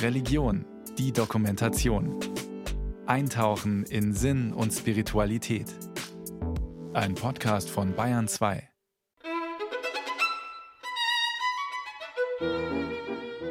Religion, 0.00 0.64
die 0.98 1.12
Dokumentation. 1.12 2.18
Eintauchen 3.06 3.84
in 3.84 4.12
Sinn 4.12 4.52
und 4.52 4.72
Spiritualität. 4.72 5.66
Ein 6.92 7.14
Podcast 7.14 7.70
von 7.70 7.94
Bayern 7.94 8.28
2. 8.28 8.68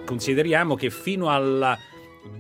Consideriamo 0.06 0.76
che 0.76 0.92
fino 0.92 1.30
alla 1.30 1.78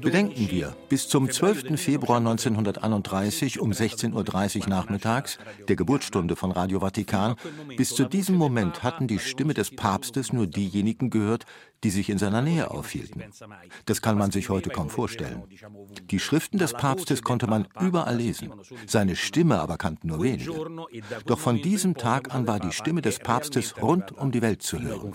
Bedenken 0.01 0.49
wir, 0.49 0.75
bis 0.89 1.07
zum 1.07 1.29
12. 1.29 1.79
Februar 1.79 2.17
1931 2.17 3.59
um 3.59 3.71
16.30 3.71 4.61
Uhr 4.61 4.69
nachmittags, 4.69 5.37
der 5.67 5.75
Geburtsstunde 5.75 6.35
von 6.35 6.51
Radio 6.51 6.79
Vatikan, 6.79 7.35
bis 7.77 7.93
zu 7.95 8.05
diesem 8.05 8.35
Moment 8.35 8.83
hatten 8.83 9.07
die 9.07 9.19
Stimme 9.19 9.53
des 9.53 9.75
Papstes 9.75 10.33
nur 10.33 10.47
diejenigen 10.47 11.09
gehört, 11.09 11.45
die 11.83 11.89
sich 11.89 12.09
in 12.09 12.17
seiner 12.17 12.41
Nähe 12.41 12.71
aufhielten. 12.71 13.23
Das 13.85 14.01
kann 14.01 14.17
man 14.17 14.31
sich 14.31 14.49
heute 14.49 14.69
kaum 14.69 14.89
vorstellen. 14.89 15.43
Die 16.09 16.19
Schriften 16.19 16.57
des 16.57 16.73
Papstes 16.73 17.21
konnte 17.21 17.47
man 17.47 17.67
überall 17.79 18.15
lesen, 18.15 18.51
seine 18.87 19.15
Stimme 19.15 19.59
aber 19.59 19.77
kannten 19.77 20.07
nur 20.07 20.21
wenige. 20.21 20.53
Doch 21.25 21.39
von 21.39 21.61
diesem 21.61 21.95
Tag 21.95 22.33
an 22.33 22.47
war 22.47 22.59
die 22.59 22.71
Stimme 22.71 23.01
des 23.01 23.19
Papstes 23.19 23.81
rund 23.81 24.11
um 24.11 24.31
die 24.31 24.41
Welt 24.41 24.61
zu 24.61 24.79
hören. 24.79 25.13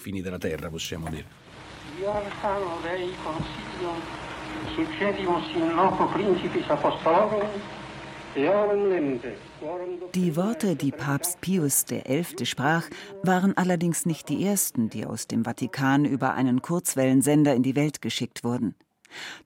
Die 10.14 10.36
Worte, 10.36 10.76
die 10.76 10.92
Papst 10.92 11.40
Pius 11.40 11.86
XI. 11.86 12.44
sprach, 12.44 12.84
waren 13.22 13.56
allerdings 13.56 14.04
nicht 14.04 14.28
die 14.28 14.44
ersten, 14.44 14.90
die 14.90 15.06
aus 15.06 15.26
dem 15.28 15.44
Vatikan 15.44 16.04
über 16.04 16.34
einen 16.34 16.60
Kurzwellensender 16.60 17.54
in 17.54 17.62
die 17.62 17.74
Welt 17.74 18.02
geschickt 18.02 18.44
wurden. 18.44 18.74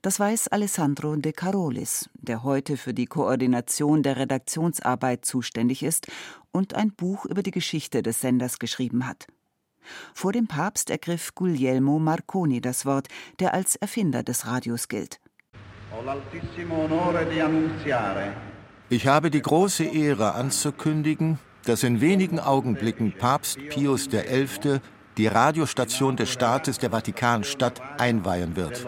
Das 0.01 0.19
weiß 0.19 0.49
Alessandro 0.49 1.15
De 1.15 1.31
Carolis, 1.31 2.09
der 2.15 2.43
heute 2.43 2.75
für 2.75 2.93
die 2.93 3.05
Koordination 3.05 4.03
der 4.03 4.17
Redaktionsarbeit 4.17 5.23
zuständig 5.23 5.81
ist 5.83 6.07
und 6.51 6.73
ein 6.73 6.91
Buch 6.91 7.25
über 7.25 7.41
die 7.41 7.51
Geschichte 7.51 8.03
des 8.03 8.19
Senders 8.19 8.59
geschrieben 8.59 9.07
hat. 9.07 9.27
Vor 10.13 10.33
dem 10.33 10.47
Papst 10.47 10.89
ergriff 10.89 11.33
Guglielmo 11.35 11.99
Marconi 11.99 12.59
das 12.59 12.85
Wort, 12.85 13.07
der 13.39 13.53
als 13.53 13.77
Erfinder 13.77 14.23
des 14.23 14.45
Radios 14.45 14.89
gilt. 14.89 15.20
Ich 18.89 19.07
habe 19.07 19.31
die 19.31 19.41
große 19.41 19.85
Ehre 19.85 20.33
anzukündigen, 20.33 21.39
dass 21.65 21.83
in 21.83 22.01
wenigen 22.01 22.39
Augenblicken 22.39 23.13
Papst 23.17 23.57
Pius 23.69 24.09
XI. 24.09 24.79
die 25.17 25.27
Radiostation 25.27 26.15
des 26.15 26.29
Staates 26.29 26.77
der 26.79 26.91
Vatikanstadt 26.91 27.81
einweihen 27.97 28.55
wird. 28.55 28.85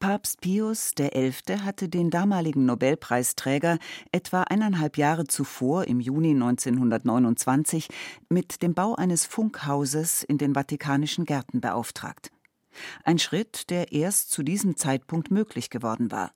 Papst 0.00 0.40
Pius 0.40 0.92
XI. 0.94 1.32
hatte 1.64 1.88
den 1.88 2.10
damaligen 2.10 2.64
Nobelpreisträger 2.66 3.78
etwa 4.12 4.42
eineinhalb 4.42 4.96
Jahre 4.96 5.26
zuvor, 5.26 5.88
im 5.88 5.98
Juni 5.98 6.30
1929, 6.30 7.88
mit 8.28 8.62
dem 8.62 8.74
Bau 8.74 8.94
eines 8.94 9.26
Funkhauses 9.26 10.22
in 10.22 10.38
den 10.38 10.54
Vatikanischen 10.54 11.24
Gärten 11.24 11.60
beauftragt. 11.60 12.30
Ein 13.04 13.18
Schritt, 13.18 13.70
der 13.70 13.92
erst 13.92 14.30
zu 14.30 14.42
diesem 14.42 14.76
Zeitpunkt 14.76 15.30
möglich 15.30 15.70
geworden 15.70 16.10
war. 16.10 16.32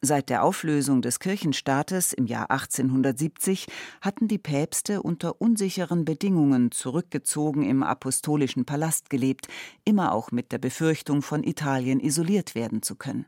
Seit 0.00 0.28
der 0.28 0.44
Auflösung 0.44 1.00
des 1.02 1.18
Kirchenstaates 1.18 2.12
im 2.12 2.26
Jahr 2.26 2.50
1870 2.50 3.66
hatten 4.00 4.28
die 4.28 4.38
Päpste 4.38 5.02
unter 5.02 5.40
unsicheren 5.40 6.04
Bedingungen 6.04 6.70
zurückgezogen 6.70 7.62
im 7.62 7.82
apostolischen 7.82 8.66
Palast 8.66 9.08
gelebt, 9.10 9.48
immer 9.84 10.12
auch 10.12 10.30
mit 10.30 10.52
der 10.52 10.58
Befürchtung, 10.58 11.22
von 11.22 11.42
Italien 11.42 12.00
isoliert 12.00 12.54
werden 12.54 12.82
zu 12.82 12.96
können. 12.96 13.26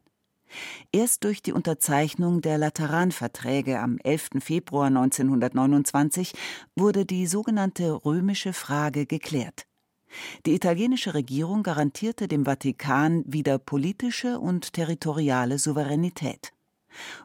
Erst 0.93 1.25
durch 1.25 1.43
die 1.43 1.53
Unterzeichnung 1.53 2.41
der 2.41 2.59
Lateranverträge 2.59 3.81
am 3.81 3.99
11. 3.99 4.29
Februar 4.41 4.87
1929 4.87 6.35
wurde 6.77 7.05
die 7.05 7.27
sogenannte 7.27 7.93
römische 8.05 8.53
Frage 8.53 9.07
geklärt. 9.07 9.67
Die 10.47 10.55
italienische 10.55 11.15
Regierung 11.15 11.63
garantierte 11.63 12.29
dem 12.29 12.45
Vatikan 12.45 13.25
wieder 13.27 13.59
politische 13.59 14.39
und 14.39 14.73
territoriale 14.73 15.59
Souveränität. 15.59 16.53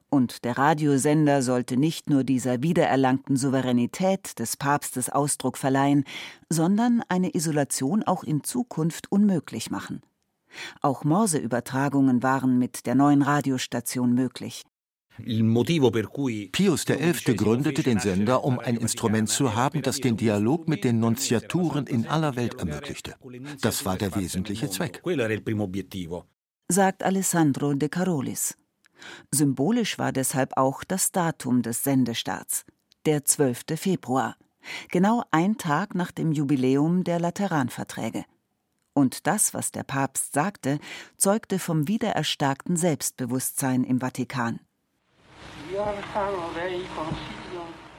Und 0.09 0.43
der 0.43 0.57
Radiosender 0.57 1.41
sollte 1.41 1.77
nicht 1.77 2.09
nur 2.09 2.23
dieser 2.23 2.61
wiedererlangten 2.61 3.37
Souveränität 3.37 4.37
des 4.39 4.57
Papstes 4.57 5.09
Ausdruck 5.09 5.57
verleihen, 5.57 6.03
sondern 6.49 7.01
eine 7.07 7.33
Isolation 7.33 8.03
auch 8.03 8.23
in 8.23 8.43
Zukunft 8.43 9.11
unmöglich 9.11 9.71
machen. 9.71 10.01
Auch 10.81 11.05
Morseübertragungen 11.05 12.23
waren 12.23 12.57
mit 12.57 12.85
der 12.85 12.95
neuen 12.95 13.21
Radiostation 13.21 14.13
möglich. 14.13 14.63
Pius 15.17 16.85
XI. 16.85 17.35
gründete 17.35 17.83
den 17.83 17.99
Sender, 17.99 18.43
um 18.43 18.59
ein 18.59 18.77
Instrument 18.77 19.29
zu 19.29 19.55
haben, 19.55 19.81
das 19.81 19.97
den 19.97 20.17
Dialog 20.17 20.67
mit 20.67 20.83
den 20.83 20.99
Nunziaturen 20.99 21.87
in 21.87 22.07
aller 22.07 22.35
Welt 22.35 22.55
ermöglichte. 22.55 23.15
Das 23.61 23.85
war 23.85 23.97
der 23.97 24.15
wesentliche 24.15 24.69
Zweck. 24.69 25.01
Sagt 26.69 27.03
Alessandro 27.03 27.73
De 27.73 27.89
Carolis. 27.89 28.57
Symbolisch 29.31 29.97
war 29.97 30.11
deshalb 30.11 30.57
auch 30.57 30.83
das 30.83 31.11
Datum 31.11 31.61
des 31.61 31.83
Sendestarts, 31.83 32.65
der 33.05 33.25
12. 33.25 33.63
Februar, 33.75 34.37
genau 34.89 35.23
ein 35.31 35.57
Tag 35.57 35.95
nach 35.95 36.11
dem 36.11 36.31
Jubiläum 36.31 37.03
der 37.03 37.19
Lateranverträge. 37.19 38.25
Und 38.93 39.25
das, 39.27 39.53
was 39.53 39.71
der 39.71 39.83
Papst 39.83 40.33
sagte, 40.33 40.79
zeugte 41.17 41.59
vom 41.59 41.87
wiedererstarkten 41.87 42.75
Selbstbewusstsein 42.75 43.83
im 43.83 43.99
Vatikan. 43.99 44.59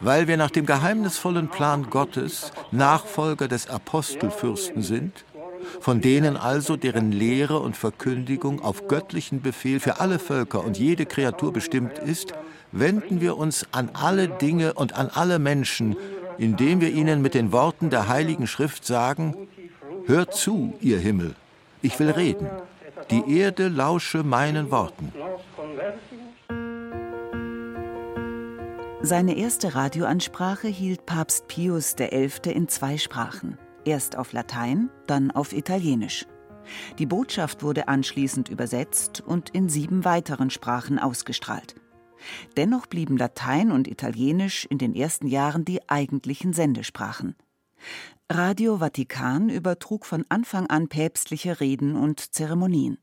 Weil 0.00 0.28
wir 0.28 0.36
nach 0.36 0.50
dem 0.50 0.66
geheimnisvollen 0.66 1.48
Plan 1.48 1.88
Gottes 1.90 2.52
Nachfolger 2.70 3.48
des 3.48 3.68
Apostelfürsten 3.68 4.82
sind, 4.82 5.24
von 5.80 6.00
denen 6.00 6.36
also 6.36 6.76
deren 6.76 7.12
Lehre 7.12 7.60
und 7.60 7.76
Verkündigung 7.76 8.60
auf 8.62 8.88
göttlichen 8.88 9.42
Befehl 9.42 9.80
für 9.80 10.00
alle 10.00 10.18
Völker 10.18 10.64
und 10.64 10.78
jede 10.78 11.06
Kreatur 11.06 11.52
bestimmt 11.52 11.98
ist, 11.98 12.34
wenden 12.72 13.20
wir 13.20 13.36
uns 13.36 13.66
an 13.72 13.90
alle 13.92 14.28
Dinge 14.28 14.74
und 14.74 14.94
an 14.94 15.10
alle 15.12 15.38
Menschen, 15.38 15.96
indem 16.38 16.80
wir 16.80 16.90
ihnen 16.90 17.22
mit 17.22 17.34
den 17.34 17.52
Worten 17.52 17.90
der 17.90 18.08
Heiligen 18.08 18.46
Schrift 18.46 18.84
sagen, 18.84 19.36
Hört 20.06 20.34
zu, 20.34 20.74
ihr 20.80 20.98
Himmel, 20.98 21.36
ich 21.80 21.98
will 22.00 22.10
reden, 22.10 22.48
die 23.10 23.38
Erde 23.38 23.68
lausche 23.68 24.24
meinen 24.24 24.72
Worten. 24.72 25.12
Seine 29.04 29.36
erste 29.36 29.74
Radioansprache 29.74 30.68
hielt 30.68 31.06
Papst 31.06 31.48
Pius 31.48 31.96
XI. 31.96 32.30
in 32.52 32.68
zwei 32.68 32.96
Sprachen, 32.98 33.58
erst 33.84 34.16
auf 34.16 34.32
Latein, 34.32 34.90
dann 35.08 35.32
auf 35.32 35.52
Italienisch. 35.52 36.24
Die 37.00 37.06
Botschaft 37.06 37.64
wurde 37.64 37.88
anschließend 37.88 38.48
übersetzt 38.48 39.20
und 39.20 39.50
in 39.50 39.68
sieben 39.68 40.04
weiteren 40.04 40.50
Sprachen 40.50 41.00
ausgestrahlt. 41.00 41.74
Dennoch 42.56 42.86
blieben 42.86 43.16
Latein 43.16 43.72
und 43.72 43.88
Italienisch 43.88 44.66
in 44.66 44.78
den 44.78 44.94
ersten 44.94 45.26
Jahren 45.26 45.64
die 45.64 45.88
eigentlichen 45.88 46.52
Sendesprachen. 46.52 47.34
Radio 48.30 48.78
Vatikan 48.78 49.48
übertrug 49.48 50.06
von 50.06 50.24
Anfang 50.28 50.68
an 50.68 50.86
päpstliche 50.86 51.58
Reden 51.58 51.96
und 51.96 52.20
Zeremonien. 52.20 52.98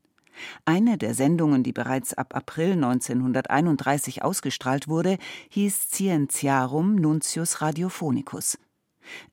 Eine 0.64 0.98
der 0.98 1.14
Sendungen, 1.14 1.62
die 1.62 1.72
bereits 1.72 2.14
ab 2.14 2.34
April 2.34 2.72
1931 2.72 4.22
ausgestrahlt 4.22 4.88
wurde, 4.88 5.18
hieß 5.50 5.90
Scientiarum 5.90 6.96
Nuntius 6.96 7.60
Radiophonicus. 7.60 8.58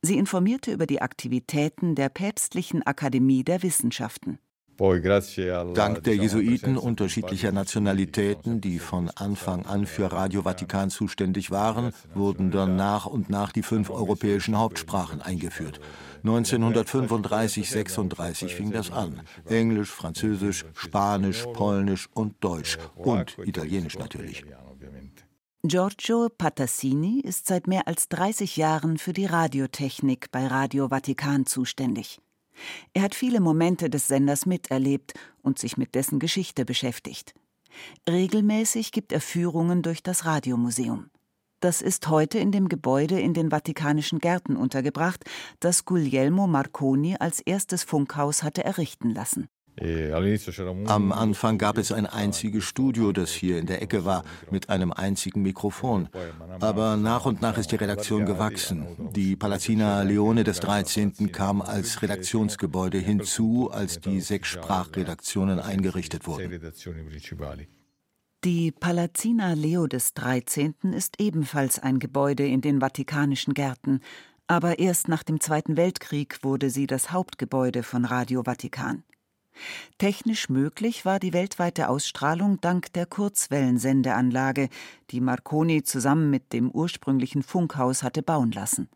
Sie 0.01 0.18
informierte 0.18 0.72
über 0.72 0.85
die 0.85 1.01
Aktivitäten 1.01 1.95
der 1.95 2.09
Päpstlichen 2.09 2.84
Akademie 2.84 3.44
der 3.44 3.63
Wissenschaften. 3.63 4.39
Dank 4.77 6.03
der 6.03 6.15
Jesuiten 6.15 6.77
unterschiedlicher 6.77 7.51
Nationalitäten, 7.51 8.62
die 8.62 8.79
von 8.79 9.09
Anfang 9.09 9.65
an 9.65 9.85
für 9.85 10.12
Radio 10.12 10.44
Vatikan 10.44 10.89
zuständig 10.89 11.51
waren, 11.51 11.94
wurden 12.13 12.51
dann 12.51 12.75
nach 12.75 13.06
und 13.06 13.29
nach 13.29 13.51
die 13.51 13.63
fünf 13.63 13.89
europäischen 13.89 14.57
Hauptsprachen 14.57 15.21
eingeführt. 15.21 15.79
1935, 16.24 17.69
36 17.69 18.56
fing 18.56 18.71
das 18.71 18.91
an. 18.91 19.21
Englisch, 19.45 19.89
Französisch, 19.89 20.65
Spanisch, 20.74 21.45
Polnisch 21.53 22.09
und 22.13 22.35
Deutsch 22.44 22.77
und 22.95 23.38
Italienisch 23.45 23.97
natürlich. 23.97 24.44
Giorgio 25.63 26.29
Patassini 26.29 27.19
ist 27.19 27.47
seit 27.47 27.68
mehr 27.68 27.88
als 27.88 28.09
30 28.09 28.57
Jahren 28.57 28.97
für 28.97 29.12
die 29.12 29.25
Radiotechnik 29.25 30.31
bei 30.31 30.47
Radio 30.47 30.89
Vatikan 30.89 31.45
zuständig. 31.45 32.19
Er 32.94 33.04
hat 33.04 33.15
viele 33.15 33.39
Momente 33.39 33.89
des 33.89 34.07
Senders 34.07 34.45
miterlebt 34.45 35.13
und 35.42 35.59
sich 35.59 35.77
mit 35.77 35.95
dessen 35.95 36.19
Geschichte 36.19 36.65
beschäftigt. 36.65 37.33
Regelmäßig 38.09 38.92
gibt 38.92 39.12
er 39.12 39.21
Führungen 39.21 39.81
durch 39.81 40.04
das 40.04 40.25
Radiomuseum. 40.25 41.09
Das 41.59 41.81
ist 41.81 42.07
heute 42.07 42.38
in 42.38 42.51
dem 42.51 42.69
Gebäude 42.69 43.19
in 43.19 43.33
den 43.33 43.50
Vatikanischen 43.50 44.19
Gärten 44.19 44.56
untergebracht, 44.56 45.24
das 45.59 45.86
Guglielmo 45.86 46.45
Marconi 46.45 47.15
als 47.19 47.39
erstes 47.39 47.83
Funkhaus 47.83 48.44
hatte 48.44 48.63
errichten 48.63 49.10
lassen. 49.10 49.48
Am 49.79 51.12
Anfang 51.12 51.57
gab 51.59 51.77
es 51.77 51.91
ein 51.91 52.07
einziges 52.07 52.63
Studio, 52.63 53.12
das 53.12 53.31
hier 53.31 53.59
in 53.59 53.68
der 53.68 53.81
Ecke 53.81 54.06
war, 54.06 54.24
mit 54.50 54.69
einem 54.69 54.91
einzigen 54.91 55.44
Mikrofon. 55.44 56.09
Aber 56.59 56.97
nach 56.97 57.25
und 57.25 57.41
nach 57.41 57.57
ist 57.57 57.71
die 57.71 57.75
Redaktion 57.75 58.25
gewachsen. 58.25 58.88
Die 59.13 59.35
Palazzina 59.35 60.01
Leone 60.01 60.44
des 60.44 60.59
13. 60.62 61.31
kam 61.31 61.62
als 61.62 62.01
Redaktionsgebäude 62.01 62.97
hinzu, 62.97 63.69
als 63.71 64.00
die 64.00 64.19
sechs 64.21 64.47
Sprachredaktionen 64.50 65.59
eingerichtet 65.59 66.25
wurden. 66.25 66.59
Die 68.44 68.71
Palazzina 68.71 69.53
Leo 69.53 69.88
des 69.88 70.13
13. 70.13 70.75
ist 70.94 71.19
ebenfalls 71.19 71.79
ein 71.79 72.00
Gebäude 72.00 72.47
in 72.47 72.62
den 72.62 72.79
Vatikanischen 72.79 73.53
Gärten, 73.53 74.00
aber 74.47 74.79
erst 74.79 75.07
nach 75.07 75.24
dem 75.24 75.39
Zweiten 75.39 75.75
Weltkrieg 75.75 76.44
wurde 76.44 76.69
sie 76.69 76.88
das 76.88 77.12
Hauptgebäude 77.12 77.83
von 77.83 78.06
Radio 78.06 78.44
Vatikan. 78.44 79.03
Technisch 79.98 80.50
möglich 80.50 81.06
war 81.06 81.19
die 81.19 81.33
weltweite 81.33 81.89
Ausstrahlung 81.89 82.59
dank 82.62 82.94
der 82.94 83.06
Kurzwellensendeanlage, 83.06 84.69
die 85.12 85.21
Marconi 85.21 85.83
zusammen 85.83 86.30
mit 86.30 86.54
dem 86.54 86.69
ursprünglichen 86.71 87.44
Funkhaus 87.44 88.04
hatte 88.04 88.24
bauen 88.24 88.51
lassen. 88.51 88.89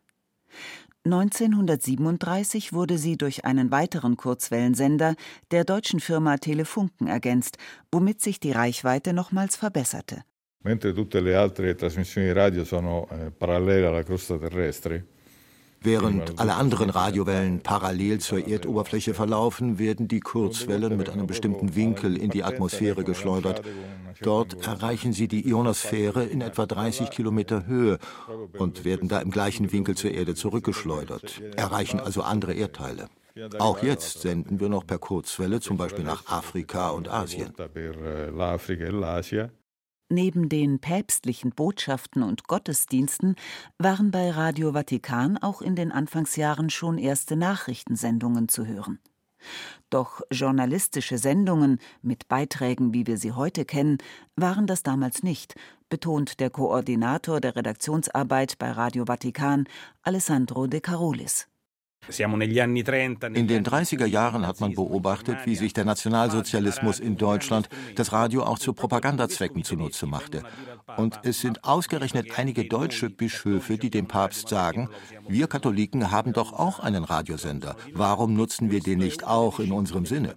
1937 1.04 2.74
wurde 2.74 3.00
sie 3.00 3.18
durch 3.18 3.44
einen 3.44 3.72
weiteren 3.72 4.18
Kurzwellensender 4.18 5.16
der 5.50 5.64
deutschen 5.64 6.00
Firma 6.00 6.38
Telefunken 6.38 7.08
ergänzt, 7.08 7.58
womit 7.92 8.22
sich 8.22 8.40
die 8.40 8.52
Reichweite 8.52 9.14
nochmals 9.14 9.56
verbesserte. 9.56 10.24
Mentre 10.64 10.94
tutte 10.94 11.20
le 11.20 11.40
altre 11.40 11.76
trasmissioni 11.76 12.32
radio 12.32 12.64
sono 12.64 13.08
eh, 13.10 13.32
alla 13.40 14.04
crosta 14.04 14.38
terrestre, 14.38 15.04
Während 15.84 16.40
alle 16.40 16.56
anderen 16.56 16.92
Radiowellen 16.92 17.62
parallel 17.62 18.20
zur 18.20 18.48
Erdoberfläche 18.48 19.16
verlaufen, 19.16 19.80
werden 19.80 20.08
die 20.08 20.20
Kurzwellen 20.20 20.96
mit 20.96 21.10
einem 21.10 21.26
bestimmten 21.26 21.76
Winkel 21.76 22.18
in 22.18 22.30
die 22.30 22.44
Atmosphäre 22.44 23.04
geschleudert. 23.04 23.64
Dort 24.22 24.68
erreichen 24.68 25.12
sie 25.12 25.28
die 25.28 25.48
Ionosphäre 25.48 26.24
in 26.24 26.42
etwa 26.42 26.68
30 26.68 27.10
Kilometer 27.10 27.66
Höhe 27.66 27.98
und 28.60 28.86
werden 28.86 29.10
da 29.10 29.20
im 29.20 29.32
gleichen 29.32 29.72
Winkel 29.72 29.96
zur 29.96 30.12
Erde 30.12 30.36
zurückgeschleudert, 30.36 31.42
erreichen 31.56 32.00
also 32.00 32.22
andere 32.22 32.54
Erdteile. 32.54 33.08
Auch 33.58 33.82
jetzt 33.82 34.22
senden 34.22 34.60
wir 34.60 34.70
noch 34.70 34.86
per 34.86 35.00
Kurzwelle 35.00 35.62
zum 35.62 35.78
Beispiel 35.78 36.04
nach 36.04 36.28
Afrika 36.28 36.90
und 36.90 37.08
Asien. 37.10 37.54
Neben 40.12 40.50
den 40.50 40.80
päpstlichen 40.80 41.52
Botschaften 41.52 42.22
und 42.22 42.46
Gottesdiensten 42.46 43.38
waren 43.78 44.12
bei 44.12 44.30
Radio 44.30 44.74
Vatikan 44.74 45.38
auch 45.38 45.62
in 45.62 45.78
den 45.78 45.94
Anfangsjahren 45.94 46.70
schon 46.70 46.98
erste 46.98 47.38
Nachrichtensendungen 47.38 48.50
zu 48.50 48.66
hören. 48.66 49.00
Doch 49.90 50.20
journalistische 50.30 51.18
Sendungen 51.18 51.80
mit 52.02 52.28
Beiträgen, 52.28 52.94
wie 52.94 53.08
wir 53.08 53.18
sie 53.18 53.32
heute 53.32 53.64
kennen, 53.64 54.00
waren 54.36 54.68
das 54.68 54.84
damals 54.84 55.24
nicht, 55.24 55.56
betont 55.88 56.42
der 56.42 56.50
Koordinator 56.50 57.40
der 57.40 57.56
Redaktionsarbeit 57.56 58.58
bei 58.60 58.70
Radio 58.70 59.06
Vatikan, 59.06 59.64
Alessandro 60.02 60.68
De 60.68 60.82
Carolis. 60.82 61.48
In 62.08 63.48
den 63.48 63.64
30er 63.64 64.06
Jahren 64.06 64.48
hat 64.48 64.60
man 64.60 64.74
beobachtet, 64.74 65.38
wie 65.46 65.56
sich 65.56 65.74
der 65.74 65.86
Nationalsozialismus 65.86 67.00
in 67.00 67.16
Deutschland 67.16 67.70
das 67.96 68.12
Radio 68.12 68.44
auch 68.44 68.58
zu 68.58 68.74
Propagandazwecken 68.74 69.64
zunutze 69.64 70.08
machte. 70.08 70.42
Und 70.98 71.20
es 71.24 71.42
sind 71.42 71.64
ausgerechnet 71.64 72.40
einige 72.40 72.66
deutsche 72.66 73.12
Bischöfe, 73.12 73.78
die 73.78 73.92
dem 73.92 74.08
Papst 74.08 74.50
sagen, 74.50 74.90
wir 75.28 75.48
Katholiken 75.48 76.10
haben 76.10 76.34
doch 76.34 76.54
auch 76.54 76.80
einen 76.80 77.04
Radiosender. 77.04 77.76
Warum 77.94 78.34
nutzen 78.34 78.72
wir 78.72 78.80
den 78.80 78.98
nicht 78.98 79.24
auch 79.24 79.60
in 79.60 79.72
unserem 79.72 80.08
Sinne? 80.08 80.36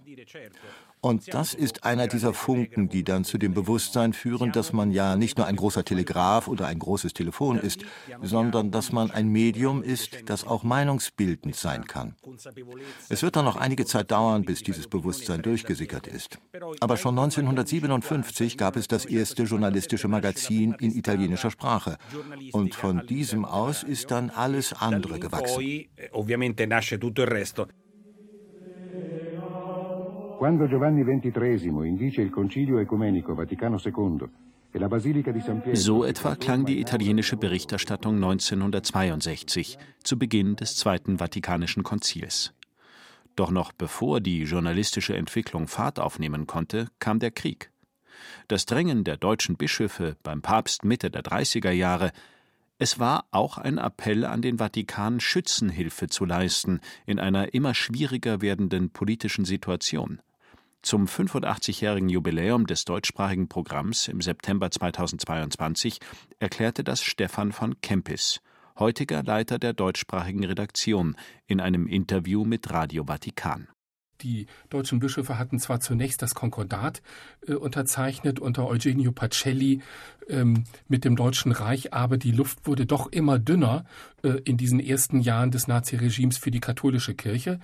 Und 1.05 1.35
das 1.35 1.53
ist 1.53 1.83
einer 1.83 2.07
dieser 2.07 2.33
Funken, 2.33 2.89
die 2.89 3.03
dann 3.03 3.25
zu 3.25 3.37
dem 3.37 3.53
Bewusstsein 3.53 4.11
führen, 4.11 4.51
dass 4.51 4.73
man 4.73 4.89
ja 4.89 5.15
nicht 5.15 5.37
nur 5.37 5.45
ein 5.45 5.55
großer 5.55 5.85
Telegraph 5.85 6.47
oder 6.47 6.65
ein 6.65 6.79
großes 6.79 7.13
Telefon 7.13 7.59
ist, 7.59 7.81
sondern 8.23 8.71
dass 8.71 8.91
man 8.91 9.11
ein 9.11 9.27
Medium 9.27 9.83
ist, 9.83 10.17
das 10.25 10.47
auch 10.47 10.63
meinungsbildend 10.63 11.55
sein 11.55 11.85
kann. 11.85 12.15
Es 13.07 13.21
wird 13.21 13.35
dann 13.35 13.45
noch 13.45 13.55
einige 13.55 13.85
Zeit 13.85 14.09
dauern, 14.09 14.45
bis 14.45 14.63
dieses 14.63 14.87
Bewusstsein 14.87 15.43
durchgesickert 15.43 16.07
ist. 16.07 16.39
Aber 16.79 16.97
schon 16.97 17.19
1957 17.19 18.57
gab 18.57 18.75
es 18.75 18.87
das 18.87 19.05
erste 19.05 19.43
journalistische 19.43 20.07
Magazin 20.07 20.75
in 20.79 20.89
italienischer 20.89 21.51
Sprache. 21.51 21.97
Und 22.51 22.73
von 22.73 23.05
diesem 23.05 23.45
aus 23.45 23.83
ist 23.83 24.09
dann 24.09 24.31
alles 24.31 24.73
andere 24.73 25.19
gewachsen. 25.19 25.85
Quando 30.45 30.67
Giovanni 30.67 31.03
XXIII 31.03 31.87
indice 31.87 32.21
il 32.21 32.29
Concilio 32.29 32.77
Ecumenico 32.77 33.33
Vaticano 33.33 33.81
II 33.83 34.29
e 34.69 35.75
so 35.75 36.05
etwa 36.05 36.35
klang 36.35 36.65
die 36.65 36.79
italienische 36.79 37.35
Berichterstattung 37.35 38.13
1962, 38.17 39.79
zu 40.03 40.19
Beginn 40.19 40.55
des 40.55 40.75
Zweiten 40.75 41.17
Vatikanischen 41.17 41.81
Konzils. 41.81 42.53
Doch 43.35 43.49
noch 43.49 43.71
bevor 43.71 44.21
die 44.21 44.43
journalistische 44.43 45.17
Entwicklung 45.17 45.67
Fahrt 45.67 45.99
aufnehmen 45.99 46.45
konnte, 46.45 46.89
kam 46.99 47.17
der 47.17 47.31
Krieg. 47.31 47.71
Das 48.47 48.67
Drängen 48.67 49.03
der 49.03 49.17
deutschen 49.17 49.55
Bischöfe 49.55 50.15
beim 50.21 50.43
Papst 50.43 50.85
Mitte 50.85 51.09
der 51.09 51.23
30er 51.23 51.71
Jahre 51.71 52.11
es 52.77 52.99
war 52.99 53.25
auch 53.31 53.57
ein 53.57 53.77
Appell 53.77 54.25
an 54.25 54.41
den 54.41 54.57
Vatikan, 54.57 55.21
Schützenhilfe 55.21 56.07
zu 56.07 56.25
leisten 56.25 56.81
in 57.05 57.19
einer 57.19 57.53
immer 57.53 57.73
schwieriger 57.73 58.41
werdenden 58.41 58.89
politischen 58.89 59.45
Situation. 59.45 60.19
Zum 60.85 61.07
85-jährigen 61.07 62.09
Jubiläum 62.09 62.67
des 62.67 62.85
deutschsprachigen 62.85 63.49
Programms 63.49 64.07
im 64.07 64.21
September 64.21 64.69
2022 64.69 65.97
erklärte 66.37 66.83
das 66.83 67.01
Stefan 67.01 67.53
von 67.53 67.81
Kempis, 67.81 68.39
heutiger 68.77 69.23
Leiter 69.23 69.57
der 69.57 69.73
deutschsprachigen 69.73 70.45
Redaktion, 70.45 71.15
in 71.47 71.59
einem 71.59 71.87
Interview 71.87 72.45
mit 72.45 72.69
Radio 72.69 73.05
Vatikan. 73.05 73.67
Die 74.21 74.45
deutschen 74.69 74.99
Bischöfe 74.99 75.39
hatten 75.39 75.57
zwar 75.57 75.79
zunächst 75.79 76.21
das 76.21 76.35
Konkordat 76.35 77.01
äh, 77.47 77.55
unterzeichnet 77.55 78.39
unter 78.39 78.67
Eugenio 78.67 79.11
Pacelli 79.11 79.81
ähm, 80.29 80.65
mit 80.87 81.03
dem 81.03 81.15
Deutschen 81.15 81.51
Reich, 81.51 81.93
aber 81.93 82.17
die 82.17 82.31
Luft 82.31 82.67
wurde 82.67 82.85
doch 82.85 83.11
immer 83.11 83.39
dünner 83.39 83.85
äh, 84.23 84.39
in 84.45 84.57
diesen 84.57 84.79
ersten 84.79 85.19
Jahren 85.19 85.49
des 85.49 85.67
Naziregimes 85.67 86.37
für 86.37 86.51
die 86.51 86.59
katholische 86.59 87.15
Kirche. 87.15 87.59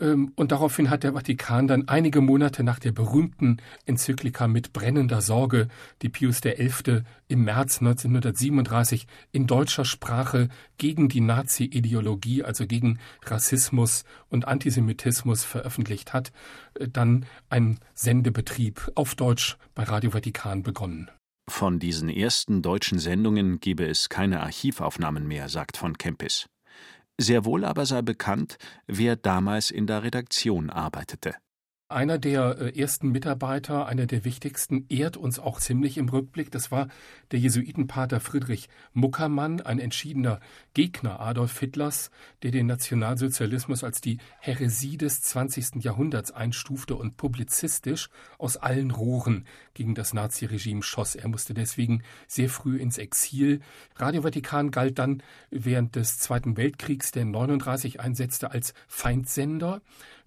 Ähm, 0.00 0.32
und 0.34 0.52
daraufhin 0.52 0.90
hat 0.90 1.04
der 1.04 1.12
Vatikan 1.12 1.66
dann 1.66 1.88
einige 1.88 2.20
Monate 2.20 2.64
nach 2.64 2.78
der 2.78 2.92
berühmten 2.92 3.58
Enzyklika 3.86 4.48
mit 4.48 4.72
brennender 4.72 5.20
Sorge, 5.20 5.68
die 6.02 6.08
Pius 6.08 6.40
XI. 6.40 7.02
im 7.28 7.44
März 7.44 7.80
1937 7.80 9.06
in 9.32 9.46
deutscher 9.46 9.84
Sprache 9.84 10.48
gegen 10.78 11.08
die 11.08 11.20
Nazi-Ideologie, 11.20 12.42
also 12.42 12.66
gegen 12.66 12.98
Rassismus 13.24 14.04
und 14.28 14.48
Antisemitismus 14.48 15.44
veröffentlicht 15.44 16.12
hat, 16.12 16.32
äh, 16.74 16.88
dann 16.88 17.26
einen 17.48 17.78
Sendebetrieb 17.94 18.90
auf 18.94 19.14
Deutsch 19.14 19.56
bei 19.74 19.84
Radio 19.84 20.10
Vatikan 20.10 20.62
begonnen. 20.62 21.10
Von 21.48 21.78
diesen 21.78 22.08
ersten 22.08 22.62
deutschen 22.62 22.98
Sendungen 22.98 23.60
gebe 23.60 23.84
es 23.84 24.08
keine 24.08 24.40
Archivaufnahmen 24.40 25.28
mehr, 25.28 25.50
sagt 25.50 25.76
von 25.76 25.98
Kempis. 25.98 26.46
Sehr 27.20 27.44
wohl 27.44 27.64
aber 27.64 27.86
sei 27.86 28.02
bekannt, 28.02 28.58
wer 28.86 29.16
damals 29.16 29.70
in 29.70 29.86
der 29.86 30.02
Redaktion 30.02 30.70
arbeitete 30.70 31.34
einer 31.94 32.18
der 32.18 32.58
äh, 32.58 32.78
ersten 32.78 33.10
Mitarbeiter, 33.10 33.86
einer 33.86 34.06
der 34.06 34.24
wichtigsten, 34.24 34.84
ehrt 34.88 35.16
uns 35.16 35.38
auch 35.38 35.60
ziemlich 35.60 35.96
im 35.96 36.08
Rückblick. 36.08 36.50
Das 36.50 36.70
war 36.72 36.88
der 37.30 37.38
Jesuitenpater 37.38 38.20
Friedrich 38.20 38.68
Muckermann, 38.92 39.60
ein 39.60 39.78
entschiedener 39.78 40.40
Gegner 40.74 41.20
Adolf 41.20 41.58
Hitlers, 41.58 42.10
der 42.42 42.50
den 42.50 42.66
Nationalsozialismus 42.66 43.84
als 43.84 44.00
die 44.00 44.18
Häresie 44.40 44.98
des 44.98 45.22
20. 45.22 45.84
Jahrhunderts 45.84 46.32
einstufte 46.32 46.96
und 46.96 47.16
publizistisch 47.16 48.08
aus 48.38 48.56
allen 48.56 48.90
Rohren 48.90 49.46
gegen 49.72 49.94
das 49.94 50.12
Naziregime 50.12 50.82
schoss. 50.82 51.14
Er 51.14 51.28
musste 51.28 51.54
deswegen 51.54 52.02
sehr 52.26 52.48
früh 52.48 52.76
ins 52.76 52.98
Exil. 52.98 53.60
Radio 53.96 54.22
Vatikan 54.22 54.72
galt 54.72 54.98
dann 54.98 55.22
während 55.50 55.94
des 55.94 56.18
Zweiten 56.18 56.56
Weltkriegs, 56.56 57.12
der 57.12 57.24
39 57.24 58.00
einsetzte, 58.00 58.50
als 58.50 58.74
Feindsender. 58.88 59.80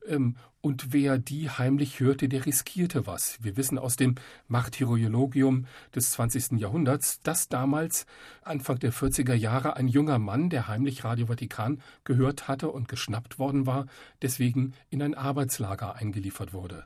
Ähm, 0.08 0.36
und 0.62 0.92
wer 0.92 1.18
die 1.18 1.50
heimlich 1.50 2.00
hörte, 2.00 2.28
der 2.28 2.46
riskierte 2.46 3.08
was. 3.08 3.38
Wir 3.42 3.56
wissen 3.56 3.78
aus 3.78 3.96
dem 3.96 4.16
Martyrologium 4.48 5.66
des 5.96 6.12
20. 6.12 6.60
Jahrhunderts, 6.60 7.22
dass 7.22 7.48
damals, 7.48 8.06
Anfang 8.42 8.80
der 8.80 8.92
40er 8.92 9.34
Jahre, 9.34 9.78
ein 9.78 9.88
junger 9.88 10.20
Mann, 10.20 10.50
der 10.50 10.68
heimlich 10.68 11.04
Radio 11.04 11.28
Vatikan 11.28 11.82
gehört 12.04 12.48
hatte 12.48 12.70
und 12.70 12.88
geschnappt 12.88 13.40
worden 13.40 13.66
war, 13.66 13.86
deswegen 14.22 14.74
in 14.90 15.02
ein 15.02 15.14
Arbeitslager 15.14 15.96
eingeliefert 15.96 16.54
wurde. 16.54 16.86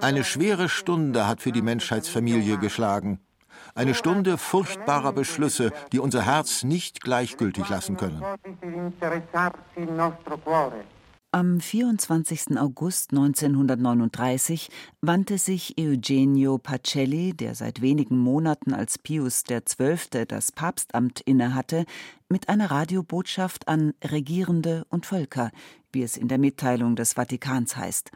Eine 0.00 0.24
schwere 0.24 0.68
Stunde 0.68 1.26
hat 1.26 1.40
für 1.40 1.52
die 1.52 1.62
Menschheitsfamilie 1.62 2.58
geschlagen. 2.58 3.20
Eine 3.78 3.94
Stunde 3.94 4.38
furchtbarer 4.38 5.12
Beschlüsse, 5.12 5.70
die 5.92 6.00
unser 6.00 6.22
Herz 6.22 6.64
nicht 6.64 7.00
gleichgültig 7.00 7.68
lassen 7.68 7.96
können. 7.96 8.24
Am 11.30 11.60
24. 11.60 12.58
August 12.58 13.12
1939 13.12 14.70
wandte 15.00 15.38
sich 15.38 15.76
Eugenio 15.78 16.58
Pacelli, 16.58 17.34
der 17.34 17.54
seit 17.54 17.80
wenigen 17.80 18.18
Monaten 18.18 18.74
als 18.74 18.98
Pius 18.98 19.44
XII. 19.44 20.26
das 20.26 20.50
Papstamt 20.50 21.20
innehatte, 21.20 21.84
mit 22.28 22.48
einer 22.48 22.72
Radiobotschaft 22.72 23.68
an 23.68 23.94
Regierende 24.02 24.86
und 24.88 25.06
Völker, 25.06 25.52
wie 25.92 26.02
es 26.02 26.16
in 26.16 26.26
der 26.26 26.38
Mitteilung 26.38 26.96
des 26.96 27.12
Vatikans 27.12 27.76
heißt. 27.76 28.10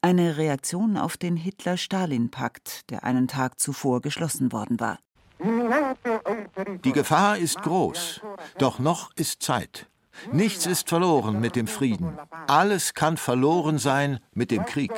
Eine 0.00 0.36
Reaktion 0.36 0.96
auf 0.96 1.16
den 1.16 1.36
Hitler-Stalin-Pakt, 1.36 2.90
der 2.90 3.04
einen 3.04 3.28
Tag 3.28 3.58
zuvor 3.60 4.00
geschlossen 4.00 4.52
worden 4.52 4.80
war. 4.80 4.98
Die 6.84 6.92
Gefahr 6.92 7.36
ist 7.36 7.60
groß, 7.62 8.20
doch 8.58 8.78
noch 8.78 9.10
ist 9.16 9.42
Zeit. 9.42 9.86
Nichts 10.32 10.66
ist 10.66 10.88
verloren 10.88 11.40
mit 11.40 11.56
dem 11.56 11.66
Frieden. 11.66 12.18
Alles 12.46 12.94
kann 12.94 13.16
verloren 13.16 13.78
sein 13.78 14.20
mit 14.32 14.50
dem 14.50 14.64
Krieg. 14.64 14.92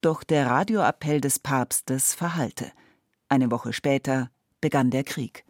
Doch 0.00 0.24
der 0.24 0.46
Radioappell 0.46 1.20
des 1.20 1.38
Papstes 1.38 2.14
verhallte. 2.14 2.72
Eine 3.28 3.50
Woche 3.50 3.72
später 3.72 4.30
begann 4.60 4.90
der 4.90 5.04
Krieg. 5.04 5.44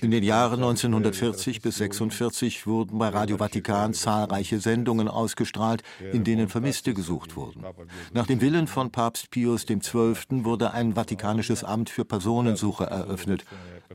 In 0.00 0.10
den 0.10 0.22
Jahren 0.22 0.62
1940 0.62 1.60
bis 1.60 1.80
1946 1.80 2.66
wurden 2.66 2.98
bei 2.98 3.08
Radio 3.08 3.36
Vatikan 3.38 3.94
zahlreiche 3.94 4.60
Sendungen 4.60 5.08
ausgestrahlt, 5.08 5.82
in 6.12 6.24
denen 6.24 6.48
Vermisste 6.48 6.94
gesucht 6.94 7.36
wurden. 7.36 7.64
Nach 8.12 8.26
dem 8.26 8.40
Willen 8.40 8.66
von 8.66 8.90
Papst 8.90 9.30
Pius 9.30 9.66
XII. 9.66 10.44
wurde 10.44 10.72
ein 10.72 10.94
vatikanisches 10.94 11.64
Amt 11.64 11.90
für 11.90 12.04
Personensuche 12.04 12.84
eröffnet. 12.84 13.44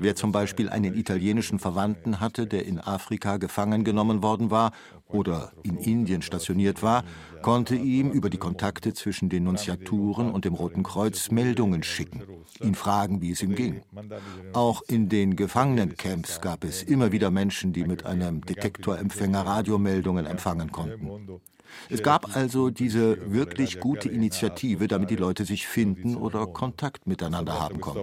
Wer 0.02 0.16
zum 0.16 0.32
Beispiel 0.32 0.70
einen 0.70 0.96
italienischen 0.96 1.60
Verwandten 1.60 2.22
hatte, 2.22 2.48
der 2.48 2.66
in 2.66 2.80
Afrika 2.80 3.38
gefangen 3.38 3.84
genommen 3.84 4.24
worden 4.24 4.50
war 4.50 4.72
oder 5.08 5.52
in 5.64 5.78
Indien 5.78 6.22
stationiert 6.22 6.82
war, 6.82 7.04
konnte 7.42 7.76
ihm 7.76 8.12
über 8.12 8.30
die 8.30 8.38
Kontakte 8.38 8.94
zwischen 8.94 9.28
den 9.28 9.44
Nunziaturen 9.44 10.32
und 10.32 10.46
dem 10.46 10.54
Roten 10.54 10.84
Kreuz 10.84 11.32
Meldungen 11.32 11.84
schicken, 11.84 12.09
ihn 12.62 12.76
fragen, 12.76 13.22
wie 13.22 13.32
es 13.32 13.42
ihm 13.42 13.56
ging. 13.56 13.82
Auch 14.54 14.82
in 14.88 15.10
den 15.10 15.36
Gefangenencamps 15.36 16.42
gab 16.42 16.64
es 16.64 16.84
immer 16.84 17.12
wieder 17.12 17.32
Menschen, 17.32 17.74
die 17.74 17.84
mit 17.84 18.06
einem 18.06 18.42
Detektorempfänger 18.42 19.46
Radiomeldungen 19.46 20.26
empfangen 20.26 20.72
konnten. 20.72 21.42
Es 21.90 22.04
gab 22.04 22.36
also 22.36 22.70
diese 22.70 23.32
wirklich 23.32 23.80
gute 23.80 24.10
Initiative, 24.10 24.88
damit 24.88 25.10
die 25.10 25.16
Leute 25.16 25.46
sich 25.46 25.68
finden 25.68 26.16
oder 26.16 26.48
Kontakt 26.48 27.08
miteinander 27.08 27.60
haben 27.60 27.80
konnten. 27.80 28.02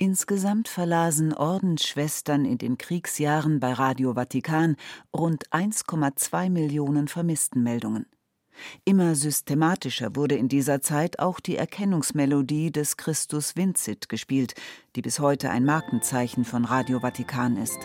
Insgesamt 0.00 0.68
verlasen 0.68 1.34
Ordensschwestern 1.34 2.44
in 2.44 2.58
den 2.58 2.78
Kriegsjahren 2.78 3.58
bei 3.58 3.72
Radio 3.72 4.14
Vatikan 4.14 4.76
rund 5.12 5.48
1,2 5.48 6.50
Millionen 6.50 7.08
Vermisstenmeldungen. 7.08 8.06
Immer 8.84 9.14
systematischer 9.14 10.16
wurde 10.16 10.34
in 10.36 10.48
dieser 10.48 10.80
Zeit 10.80 11.18
auch 11.18 11.40
die 11.40 11.56
Erkennungsmelodie 11.56 12.70
des 12.70 12.96
Christus 12.96 13.56
Vincit 13.56 14.08
gespielt, 14.08 14.54
die 14.96 15.02
bis 15.02 15.20
heute 15.20 15.50
ein 15.50 15.64
Markenzeichen 15.64 16.44
von 16.44 16.64
Radio 16.64 17.00
Vatikan 17.00 17.56
ist. 17.56 17.78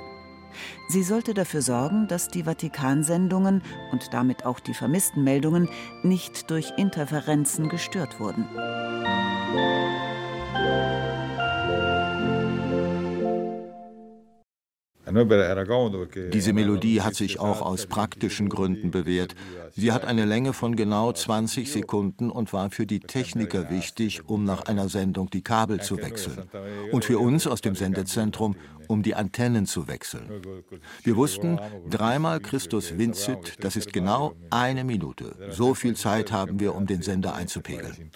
Sie 0.88 1.04
sollte 1.04 1.34
dafür 1.34 1.62
sorgen, 1.62 2.08
dass 2.08 2.28
die 2.28 2.44
Vatikansendungen 2.44 3.64
und 3.92 4.14
damit 4.14 4.46
auch 4.46 4.60
die 4.60 4.74
Vermisstenmeldungen 4.74 5.70
nicht 6.04 6.50
durch 6.52 6.72
Interferenzen 6.78 7.70
gestört 7.70 8.20
wurden. 8.20 8.48
Diese 16.34 16.54
Melodie 16.54 17.02
hat 17.02 17.16
sich 17.16 17.40
auch 17.40 17.62
aus 17.62 17.86
praktischen 17.86 18.50
Gründen 18.50 18.92
bewährt. 18.92 19.36
Sie 19.76 19.92
hat 19.92 20.06
eine 20.06 20.26
Länge 20.26 20.54
von 20.54 20.76
genau 20.76 21.12
20 21.12 21.72
Sekunden 21.72 22.30
und 22.30 22.54
war 22.54 22.70
für 22.72 22.86
die 22.86 23.00
Techniker 23.00 23.70
wichtig, 23.70 24.28
um 24.28 24.44
nach 24.44 24.66
einer 24.66 24.90
Sendung 24.90 25.30
die 25.30 25.42
Kabel 25.42 25.82
zu 25.82 25.98
wechseln. 25.98 26.44
Und 26.92 27.06
für 27.06 27.20
uns 27.20 27.48
aus 27.48 27.62
dem 27.62 27.76
Sendezentrum, 27.76 28.56
um 28.88 29.02
die 29.02 29.16
Antennen 29.16 29.66
zu 29.66 29.88
wechseln. 29.88 30.30
Wir 31.04 31.16
wussten, 31.16 31.60
dreimal 31.90 32.40
Christus 32.40 32.98
Vincit, 32.98 33.58
das 33.62 33.76
ist 33.76 33.94
genau 33.94 34.36
eine 34.50 34.84
Minute. 34.84 35.36
So 35.52 35.74
viel 35.74 35.96
Zeit 35.96 36.32
haben 36.32 36.60
wir, 36.60 36.76
um 36.76 36.86
den 36.86 37.02
Sender 37.02 37.36
einzupegeln. 37.36 38.12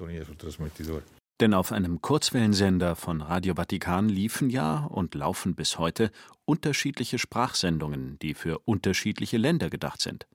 Denn 1.39 1.53
auf 1.53 1.71
einem 1.71 2.01
Kurzwellensender 2.01 2.95
von 2.95 3.21
Radio 3.21 3.53
Vatikan 3.53 4.09
liefen 4.09 4.49
ja 4.49 4.85
und 4.85 5.13
laufen 5.13 5.53
bis 5.53 5.77
heute 5.77 6.09
unterschiedliche 6.47 7.19
Sprachsendungen, 7.19 8.17
die 8.19 8.33
für 8.33 8.59
unterschiedliche 8.59 9.37
Länder 9.37 9.69
gedacht 9.69 10.01
sind. 10.01 10.27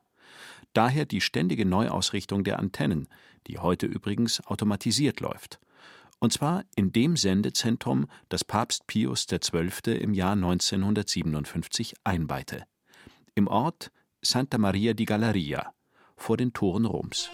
Daher 0.75 1.07
die 1.07 1.21
ständige 1.21 1.65
Neuausrichtung 1.65 2.45
der 2.45 2.59
Antennen, 2.59 3.09
die 3.47 3.59
heute 3.59 3.87
übrigens 3.87 4.45
automatisiert 4.47 5.21
läuft. 5.21 5.59
Und 6.19 6.33
zwar 6.33 6.65
in 6.77 6.93
dem 6.93 7.17
Sendezentrum, 7.17 8.07
das 8.29 8.45
Papst 8.45 8.87
Pius 8.87 9.27
XII. 9.27 9.97
im 9.99 10.15
Jahr 10.15 10.33
1957 10.33 11.95
einweihte. 12.05 12.65
Im 13.35 13.49
Ort 13.49 13.91
Santa 14.21 14.59
Maria 14.59 14.95
di 14.95 15.05
Galleria, 15.05 15.73
vor 16.17 16.37
den 16.37 16.53
Toren 16.53 16.85
Roms. 16.85 17.31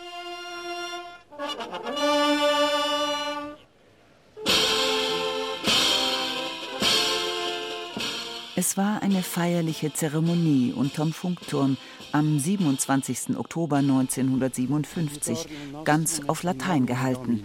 Es 8.60 8.76
war 8.76 9.04
eine 9.04 9.22
feierliche 9.22 9.92
Zeremonie 9.92 10.72
unterm 10.72 11.12
Funkturm 11.12 11.76
am 12.10 12.40
27. 12.40 13.36
Oktober 13.36 13.76
1957, 13.76 15.46
ganz 15.84 16.22
auf 16.26 16.42
Latein 16.42 16.84
gehalten. 16.84 17.44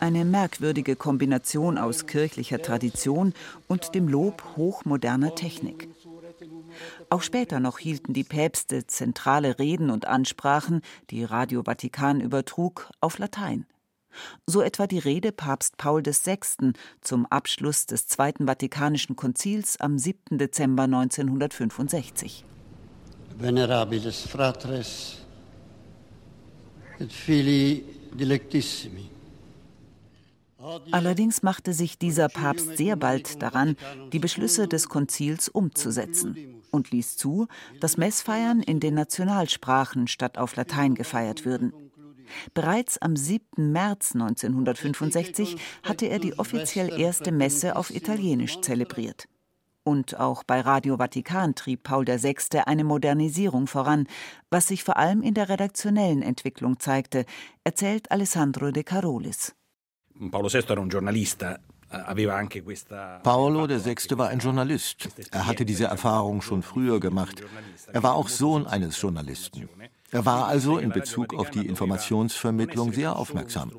Eine 0.00 0.24
merkwürdige 0.24 0.96
Kombination 0.96 1.76
aus 1.76 2.06
kirchlicher 2.06 2.62
Tradition 2.62 3.34
und 3.66 3.94
dem 3.94 4.08
Lob 4.08 4.42
hochmoderner 4.56 5.34
Technik. 5.34 5.90
Auch 7.10 7.20
später 7.20 7.60
noch 7.60 7.78
hielten 7.78 8.14
die 8.14 8.24
Päpste 8.24 8.86
zentrale 8.86 9.58
Reden 9.58 9.90
und 9.90 10.06
Ansprachen, 10.06 10.80
die 11.10 11.24
Radio 11.24 11.62
Vatikan 11.62 12.22
übertrug, 12.22 12.88
auf 13.02 13.18
Latein 13.18 13.66
so 14.46 14.62
etwa 14.62 14.86
die 14.86 14.98
Rede 14.98 15.32
Papst 15.32 15.76
Paul 15.76 16.04
VI. 16.04 16.72
zum 17.00 17.26
Abschluss 17.26 17.86
des 17.86 18.06
Zweiten 18.06 18.46
Vatikanischen 18.46 19.16
Konzils 19.16 19.80
am 19.80 19.98
7. 19.98 20.38
Dezember 20.38 20.84
1965. 20.84 22.44
Venerabilis 23.38 24.26
fratres 24.26 25.18
et 26.98 27.12
fili 27.12 27.84
dilectissimi. 28.12 29.10
Allerdings 30.90 31.42
machte 31.42 31.72
sich 31.72 31.98
dieser 31.98 32.28
Papst 32.28 32.76
sehr 32.76 32.96
bald 32.96 33.40
daran, 33.42 33.76
die 34.12 34.18
Beschlüsse 34.18 34.66
des 34.66 34.88
Konzils 34.88 35.48
umzusetzen 35.48 36.58
und 36.70 36.90
ließ 36.90 37.16
zu, 37.16 37.46
dass 37.80 37.96
Messfeiern 37.96 38.60
in 38.60 38.80
den 38.80 38.94
Nationalsprachen 38.94 40.08
statt 40.08 40.36
auf 40.36 40.56
Latein 40.56 40.94
gefeiert 40.94 41.44
würden. 41.44 41.72
Bereits 42.54 42.98
am 42.98 43.16
7. 43.16 43.72
März 43.72 44.14
1965 44.14 45.56
hatte 45.82 46.06
er 46.06 46.18
die 46.18 46.38
offiziell 46.38 46.98
erste 46.98 47.32
Messe 47.32 47.76
auf 47.76 47.94
Italienisch 47.94 48.60
zelebriert. 48.60 49.28
Und 49.84 50.20
auch 50.20 50.44
bei 50.44 50.60
Radio 50.60 50.98
Vatikan 50.98 51.54
trieb 51.54 51.82
Paul 51.84 52.06
VI. 52.06 52.36
eine 52.66 52.84
Modernisierung 52.84 53.66
voran, 53.66 54.06
was 54.50 54.66
sich 54.66 54.84
vor 54.84 54.98
allem 54.98 55.22
in 55.22 55.32
der 55.32 55.48
redaktionellen 55.48 56.20
Entwicklung 56.20 56.78
zeigte, 56.78 57.24
erzählt 57.64 58.10
Alessandro 58.10 58.70
De 58.70 58.82
Carolis. 58.82 59.54
Paolo 60.30 60.48
VI 60.52 60.58
era 60.68 60.80
un 60.80 60.90
giornalista 60.90 61.58
Paolo 63.22 63.66
VI. 63.66 64.18
war 64.18 64.28
ein 64.28 64.40
Journalist. 64.40 65.08
Er 65.30 65.46
hatte 65.46 65.64
diese 65.64 65.84
Erfahrung 65.84 66.42
schon 66.42 66.62
früher 66.62 67.00
gemacht. 67.00 67.42
Er 67.90 68.02
war 68.02 68.14
auch 68.14 68.28
Sohn 68.28 68.66
eines 68.66 69.00
Journalisten. 69.00 69.68
Er 70.10 70.24
war 70.24 70.46
also 70.46 70.78
in 70.78 70.90
Bezug 70.90 71.34
auf 71.34 71.50
die 71.50 71.66
Informationsvermittlung 71.66 72.92
sehr 72.92 73.16
aufmerksam. 73.16 73.72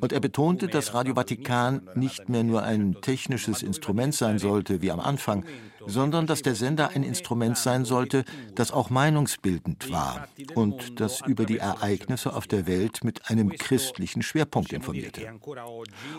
Und 0.00 0.12
er 0.12 0.20
betonte, 0.20 0.68
dass 0.68 0.92
Radio 0.92 1.14
Vatikan 1.14 1.88
nicht 1.94 2.28
mehr 2.28 2.44
nur 2.44 2.62
ein 2.62 2.96
technisches 3.00 3.62
Instrument 3.62 4.14
sein 4.14 4.38
sollte 4.38 4.82
wie 4.82 4.90
am 4.90 5.00
Anfang. 5.00 5.44
sondern 5.86 6.26
dass 6.26 6.42
der 6.42 6.54
Sender 6.54 6.90
ein 6.94 7.02
Instrument 7.02 7.56
sein 7.56 7.84
sollte, 7.84 8.24
das 8.54 8.72
auch 8.72 8.90
meinungsbildend 8.90 9.90
war 9.90 10.28
und 10.54 11.00
das 11.00 11.20
über 11.26 11.44
die 11.44 11.58
Ereignisse 11.58 12.34
auf 12.34 12.46
der 12.46 12.66
Welt 12.66 13.04
mit 13.04 13.30
einem 13.30 13.50
christlichen 13.50 14.22
Schwerpunkt 14.22 14.72
informierte. 14.72 15.32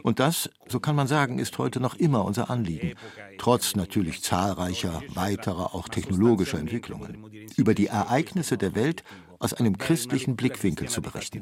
Und 0.03 0.19
das, 0.19 0.49
so 0.67 0.79
kann 0.79 0.95
man 0.95 1.07
sagen, 1.07 1.39
ist 1.39 1.57
heute 1.57 1.79
noch 1.79 1.95
immer 1.95 2.25
unser 2.25 2.49
Anliegen, 2.49 2.93
trotz 3.37 3.75
natürlich 3.75 4.21
zahlreicher 4.21 5.01
weiterer, 5.13 5.75
auch 5.75 5.89
technologischer 5.89 6.59
Entwicklungen, 6.59 7.25
über 7.57 7.73
die 7.73 7.87
Ereignisse 7.87 8.57
der 8.57 8.75
Welt 8.75 9.03
aus 9.39 9.53
einem 9.53 9.77
christlichen 9.77 10.35
Blickwinkel 10.35 10.89
zu 10.89 11.01
berichten. 11.01 11.41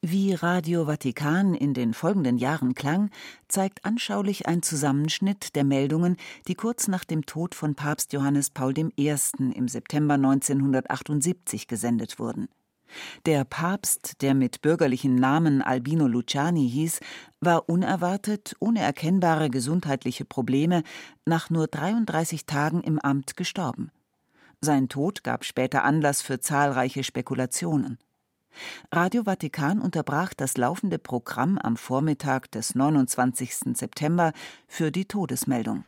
Wie 0.00 0.32
Radio 0.32 0.84
Vatikan 0.84 1.54
in 1.54 1.74
den 1.74 1.92
folgenden 1.92 2.38
Jahren 2.38 2.74
klang, 2.74 3.10
zeigt 3.48 3.84
anschaulich 3.84 4.46
ein 4.46 4.62
Zusammenschnitt 4.62 5.56
der 5.56 5.64
Meldungen, 5.64 6.16
die 6.46 6.54
kurz 6.54 6.86
nach 6.86 7.04
dem 7.04 7.26
Tod 7.26 7.56
von 7.56 7.74
Papst 7.74 8.12
Johannes 8.12 8.50
Paul 8.50 8.78
I. 8.78 9.14
im 9.54 9.66
September 9.66 10.14
1978 10.14 11.66
gesendet 11.66 12.20
wurden. 12.20 12.48
Der 13.26 13.44
Papst, 13.44 14.22
der 14.22 14.34
mit 14.34 14.62
bürgerlichen 14.62 15.16
Namen 15.16 15.62
Albino 15.62 16.06
Luciani 16.06 16.70
hieß, 16.70 17.00
war 17.40 17.68
unerwartet, 17.68 18.54
ohne 18.60 18.80
erkennbare 18.80 19.50
gesundheitliche 19.50 20.24
Probleme, 20.24 20.84
nach 21.26 21.50
nur 21.50 21.66
33 21.66 22.46
Tagen 22.46 22.82
im 22.82 23.00
Amt 23.00 23.36
gestorben. 23.36 23.90
Sein 24.60 24.88
Tod 24.88 25.22
gab 25.22 25.44
später 25.44 25.84
Anlass 25.84 26.20
für 26.20 26.40
zahlreiche 26.40 27.04
Spekulationen. 27.04 27.98
Radio 28.90 29.22
Vatikan 29.22 29.80
unterbrach 29.80 30.34
das 30.34 30.56
laufende 30.56 30.98
Programm 30.98 31.58
am 31.58 31.76
Vormittag 31.76 32.50
des 32.50 32.74
29. 32.74 33.76
September 33.76 34.32
für 34.66 34.90
die 34.90 35.04
Todesmeldung. 35.04 35.84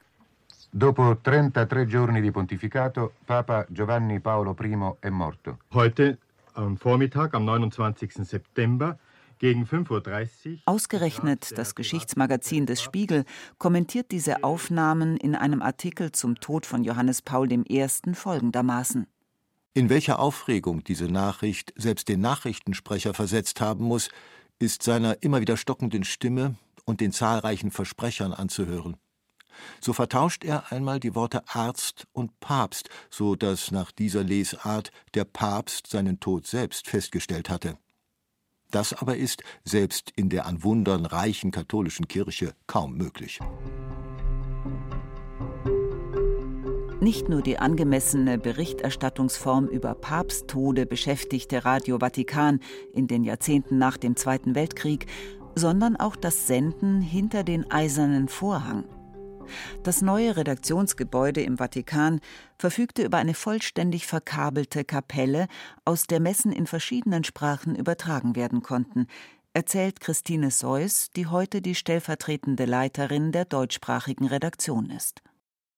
Dopo 0.72 1.16
33 1.20 1.84
giorni 1.88 2.20
di 2.20 2.30
pontificato, 2.30 3.14
Papa 3.26 3.66
Giovanni 3.70 4.20
Paolo 4.20 4.54
I 4.60 4.94
è 5.00 5.10
morto. 5.10 5.58
Heute 5.72 6.18
am 6.52 6.76
Vormittag, 6.76 7.34
am 7.34 7.44
29. 7.44 8.24
September, 8.24 8.96
gegen 9.40 9.64
5.30 9.64 10.52
Uhr. 10.52 10.58
Ausgerechnet 10.66 11.58
das 11.58 11.74
Geschichtsmagazin 11.74 12.66
des 12.66 12.80
Spiegel 12.80 13.24
kommentiert 13.58 14.12
diese 14.12 14.44
Aufnahmen 14.44 15.16
in 15.16 15.34
einem 15.34 15.62
Artikel 15.62 16.12
zum 16.12 16.36
Tod 16.36 16.66
von 16.66 16.84
Johannes 16.84 17.22
Paul 17.22 17.50
I. 17.50 17.86
folgendermaßen. 18.12 19.08
In 19.72 19.88
welcher 19.88 20.20
Aufregung 20.20 20.84
diese 20.84 21.06
Nachricht 21.06 21.72
selbst 21.76 22.08
den 22.08 22.20
Nachrichtensprecher 22.20 23.14
versetzt 23.14 23.60
haben 23.60 23.84
muss, 23.84 24.10
ist 24.58 24.82
seiner 24.82 25.22
immer 25.22 25.40
wieder 25.40 25.56
stockenden 25.56 26.04
Stimme 26.04 26.54
und 26.84 27.00
den 27.00 27.12
zahlreichen 27.12 27.70
Versprechern 27.70 28.32
anzuhören. 28.32 28.96
So 29.80 29.92
vertauscht 29.92 30.44
er 30.44 30.70
einmal 30.72 31.00
die 31.00 31.14
Worte 31.14 31.42
Arzt 31.48 32.06
und 32.12 32.38
Papst, 32.40 32.88
so 33.10 33.36
dass 33.36 33.70
nach 33.70 33.90
dieser 33.90 34.22
Lesart 34.22 34.90
der 35.14 35.24
Papst 35.24 35.86
seinen 35.88 36.20
Tod 36.20 36.46
selbst 36.46 36.88
festgestellt 36.88 37.48
hatte. 37.48 37.78
Das 38.70 38.92
aber 38.92 39.16
ist, 39.16 39.42
selbst 39.64 40.12
in 40.16 40.28
der 40.28 40.46
an 40.46 40.62
Wundern 40.62 41.06
reichen 41.06 41.50
katholischen 41.50 42.08
Kirche, 42.08 42.54
kaum 42.66 42.96
möglich. 42.96 43.40
Nicht 47.00 47.30
nur 47.30 47.40
die 47.40 47.58
angemessene 47.58 48.36
Berichterstattungsform 48.36 49.66
über 49.68 49.94
Papsttode 49.94 50.84
beschäftigte 50.84 51.64
Radio 51.64 51.98
Vatikan 51.98 52.60
in 52.92 53.06
den 53.06 53.24
Jahrzehnten 53.24 53.78
nach 53.78 53.96
dem 53.96 54.16
Zweiten 54.16 54.54
Weltkrieg, 54.54 55.06
sondern 55.54 55.96
auch 55.96 56.14
das 56.14 56.46
Senden 56.46 57.00
hinter 57.00 57.42
den 57.42 57.70
eisernen 57.70 58.28
Vorhang. 58.28 58.84
Das 59.82 60.02
neue 60.02 60.36
Redaktionsgebäude 60.36 61.42
im 61.42 61.58
Vatikan 61.58 62.20
verfügte 62.58 63.02
über 63.02 63.18
eine 63.18 63.34
vollständig 63.34 64.06
verkabelte 64.06 64.84
Kapelle, 64.84 65.46
aus 65.84 66.06
der 66.06 66.20
Messen 66.20 66.52
in 66.52 66.66
verschiedenen 66.66 67.24
Sprachen 67.24 67.74
übertragen 67.74 68.36
werden 68.36 68.62
konnten, 68.62 69.06
erzählt 69.52 70.00
Christine 70.00 70.50
Seuss, 70.50 71.10
die 71.16 71.26
heute 71.26 71.62
die 71.62 71.74
stellvertretende 71.74 72.64
Leiterin 72.64 73.32
der 73.32 73.44
deutschsprachigen 73.44 74.26
Redaktion 74.26 74.90
ist. 74.90 75.22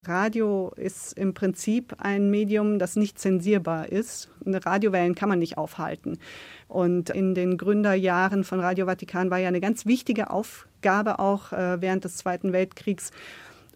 Radio 0.05 0.73
ist 0.75 1.13
im 1.13 1.33
Prinzip 1.33 1.95
ein 1.99 2.29
Medium, 2.29 2.81
das 2.81 2.97
nicht 2.97 3.21
zensierbar 3.21 3.89
ist. 3.89 4.31
Radiowellen 4.45 5.15
kann 5.15 5.29
man 5.29 5.39
nicht 5.39 5.59
aufhalten. 5.59 6.19
Und 6.67 7.11
in 7.11 7.37
den 7.37 7.57
Gründerjahren 7.57 8.43
von 8.43 8.59
Radio 8.59 8.87
Vatikan 8.87 9.31
war 9.31 9.39
ja 9.39 9.47
eine 9.47 9.61
ganz 9.61 9.87
wichtige 9.87 10.31
Aufgabe 10.31 11.21
auch 11.21 11.53
äh, 11.53 11.81
während 11.81 12.03
des 12.03 12.17
Zweiten 12.17 12.53
Weltkriegs, 12.53 13.13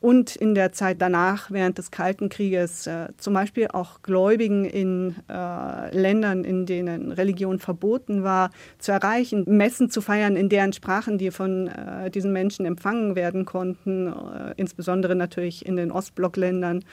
und 0.00 0.36
in 0.36 0.54
der 0.54 0.72
Zeit 0.72 1.00
danach, 1.00 1.50
während 1.50 1.78
des 1.78 1.90
Kalten 1.90 2.28
Krieges, 2.28 2.86
äh, 2.86 3.08
zum 3.16 3.34
Beispiel 3.34 3.68
auch 3.68 4.02
Gläubigen 4.02 4.64
in 4.64 5.16
äh, 5.28 5.96
Ländern, 5.96 6.44
in 6.44 6.66
denen 6.66 7.12
Religion 7.12 7.58
verboten 7.58 8.22
war, 8.22 8.50
zu 8.78 8.92
erreichen, 8.92 9.44
Messen 9.46 9.90
zu 9.90 10.00
feiern 10.00 10.36
in 10.36 10.48
deren 10.48 10.72
Sprachen, 10.72 11.18
die 11.18 11.30
von 11.30 11.68
äh, 11.68 12.10
diesen 12.10 12.32
Menschen 12.32 12.66
empfangen 12.66 13.16
werden 13.16 13.44
konnten, 13.44 14.08
äh, 14.08 14.54
insbesondere 14.56 15.14
natürlich 15.14 15.64
in 15.64 15.76
den 15.76 15.90
Ostblockländern. 15.90 16.84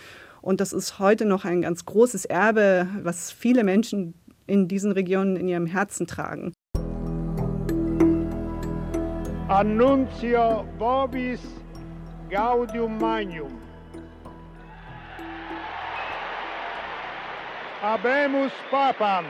Und 0.41 0.59
das 0.59 0.73
ist 0.73 0.99
heute 0.99 1.25
noch 1.25 1.45
ein 1.45 1.61
ganz 1.61 1.85
großes 1.85 2.25
Erbe, 2.25 2.87
was 3.01 3.31
viele 3.31 3.63
Menschen 3.63 4.13
in 4.45 4.67
diesen 4.67 4.91
Regionen 4.91 5.35
in 5.35 5.47
ihrem 5.47 5.67
Herzen 5.67 6.07
tragen. 6.07 6.53
Annunzio 9.47 10.65
vobis 10.77 11.41
Gaudium 12.33 12.97
Magnum. 12.97 13.51
Habemus 17.79 18.51
Papam. 18.71 19.25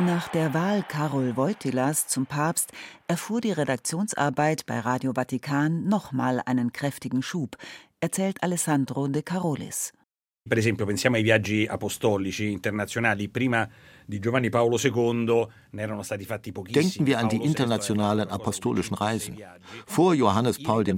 Nach 0.00 0.28
der 0.28 0.52
Wahl 0.52 0.84
Karol 0.86 1.38
Wojtylas 1.38 2.08
zum 2.08 2.26
Papst 2.26 2.72
erfuhr 3.08 3.40
die 3.40 3.52
Redaktionsarbeit 3.52 4.66
bei 4.66 4.80
Radio 4.80 5.14
Vatikan 5.14 5.88
nochmal 5.88 6.42
einen 6.44 6.74
kräftigen 6.74 7.22
Schub, 7.22 7.56
erzählt 8.00 8.42
Alessandro 8.42 9.08
De 9.08 9.22
Carolis. 9.22 9.94
Per 10.42 10.58
esempio, 10.58 10.84
pensiamo 10.84 11.16
ai 11.16 11.22
viaggi 11.22 11.66
apostolici 11.66 12.50
internazionali. 12.50 13.28
Prima 13.28 13.68
di 14.04 14.18
Giovanni 14.18 14.48
Paolo 14.48 14.78
II 14.82 15.46
Denken 15.72 17.06
wir 17.06 17.20
an 17.20 17.28
die 17.28 17.36
internationalen 17.36 18.28
apostolischen 18.28 18.94
Reisen. 18.94 19.38
Vor 19.86 20.14
Johannes 20.14 20.60
Paul 20.60 20.86
II. 20.88 20.96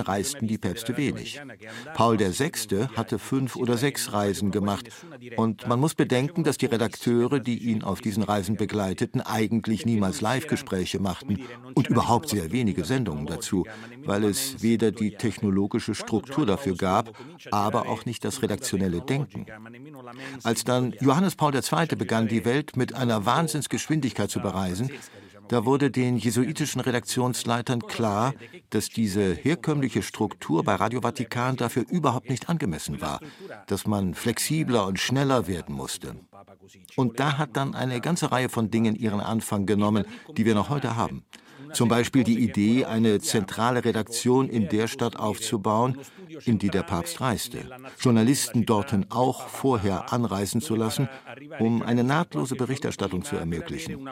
reisten 0.00 0.46
die 0.46 0.56
Päpste 0.56 0.96
wenig. 0.96 1.40
Paul 1.92 2.18
VI. 2.18 2.86
hatte 2.96 3.18
fünf 3.18 3.56
oder 3.56 3.76
sechs 3.76 4.14
Reisen 4.14 4.50
gemacht. 4.50 4.88
Und 5.36 5.68
man 5.68 5.78
muss 5.78 5.94
bedenken, 5.94 6.42
dass 6.42 6.56
die 6.56 6.66
Redakteure, 6.66 7.38
die 7.38 7.58
ihn 7.58 7.82
auf 7.82 8.00
diesen 8.00 8.22
Reisen 8.22 8.56
begleiteten, 8.56 9.20
eigentlich 9.20 9.84
niemals 9.84 10.22
Live-Gespräche 10.22 11.00
machten 11.00 11.40
und 11.74 11.88
überhaupt 11.88 12.30
sehr 12.30 12.50
wenige 12.50 12.84
Sendungen 12.84 13.26
dazu, 13.26 13.66
weil 14.04 14.24
es 14.24 14.62
weder 14.62 14.90
die 14.90 15.16
technologische 15.16 15.94
Struktur 15.94 16.46
dafür 16.46 16.76
gab, 16.76 17.10
aber 17.50 17.88
auch 17.88 18.06
nicht 18.06 18.24
das 18.24 18.40
redaktionelle 18.40 19.02
Denken. 19.02 19.44
Als 20.42 20.64
dann 20.64 20.94
Johannes 21.00 21.36
Paul 21.36 21.54
II. 21.54 21.96
begann, 21.96 22.28
die 22.28 22.46
Welt 22.46 22.76
mit 22.76 22.94
einer 22.94 23.26
Wahnsinnsgeschwindigkeit 23.26 24.13
zu 24.28 24.40
bereisen, 24.40 24.90
da 25.48 25.66
wurde 25.66 25.90
den 25.90 26.16
jesuitischen 26.16 26.80
Redaktionsleitern 26.80 27.82
klar, 27.86 28.32
dass 28.70 28.88
diese 28.88 29.34
herkömmliche 29.34 30.02
Struktur 30.02 30.64
bei 30.64 30.74
Radio 30.74 31.02
Vatikan 31.02 31.56
dafür 31.56 31.84
überhaupt 31.90 32.30
nicht 32.30 32.48
angemessen 32.48 33.00
war, 33.00 33.20
dass 33.66 33.86
man 33.86 34.14
flexibler 34.14 34.86
und 34.86 34.98
schneller 34.98 35.46
werden 35.46 35.74
musste. 35.74 36.16
Und 36.96 37.20
da 37.20 37.36
hat 37.36 37.56
dann 37.56 37.74
eine 37.74 38.00
ganze 38.00 38.32
Reihe 38.32 38.48
von 38.48 38.70
Dingen 38.70 38.96
ihren 38.96 39.20
Anfang 39.20 39.66
genommen, 39.66 40.06
die 40.36 40.46
wir 40.46 40.54
noch 40.54 40.70
heute 40.70 40.96
haben. 40.96 41.24
Zum 41.74 41.88
Beispiel 41.88 42.24
die 42.24 42.38
Idee, 42.38 42.84
eine 42.84 43.20
zentrale 43.20 43.84
Redaktion 43.84 44.48
in 44.48 44.68
der 44.68 44.88
Stadt 44.88 45.16
aufzubauen, 45.16 45.98
in 46.44 46.58
die 46.58 46.70
der 46.70 46.82
Papst 46.82 47.20
reiste. 47.20 47.58
Journalisten 48.00 48.64
dorthin 48.64 49.06
auch 49.10 49.48
vorher 49.48 50.12
anreisen 50.12 50.60
zu 50.60 50.74
lassen, 50.74 51.08
um 51.58 51.82
eine 51.82 52.04
nahtlose 52.04 52.54
Berichterstattung 52.54 53.24
zu 53.24 53.36
ermöglichen. 53.36 54.08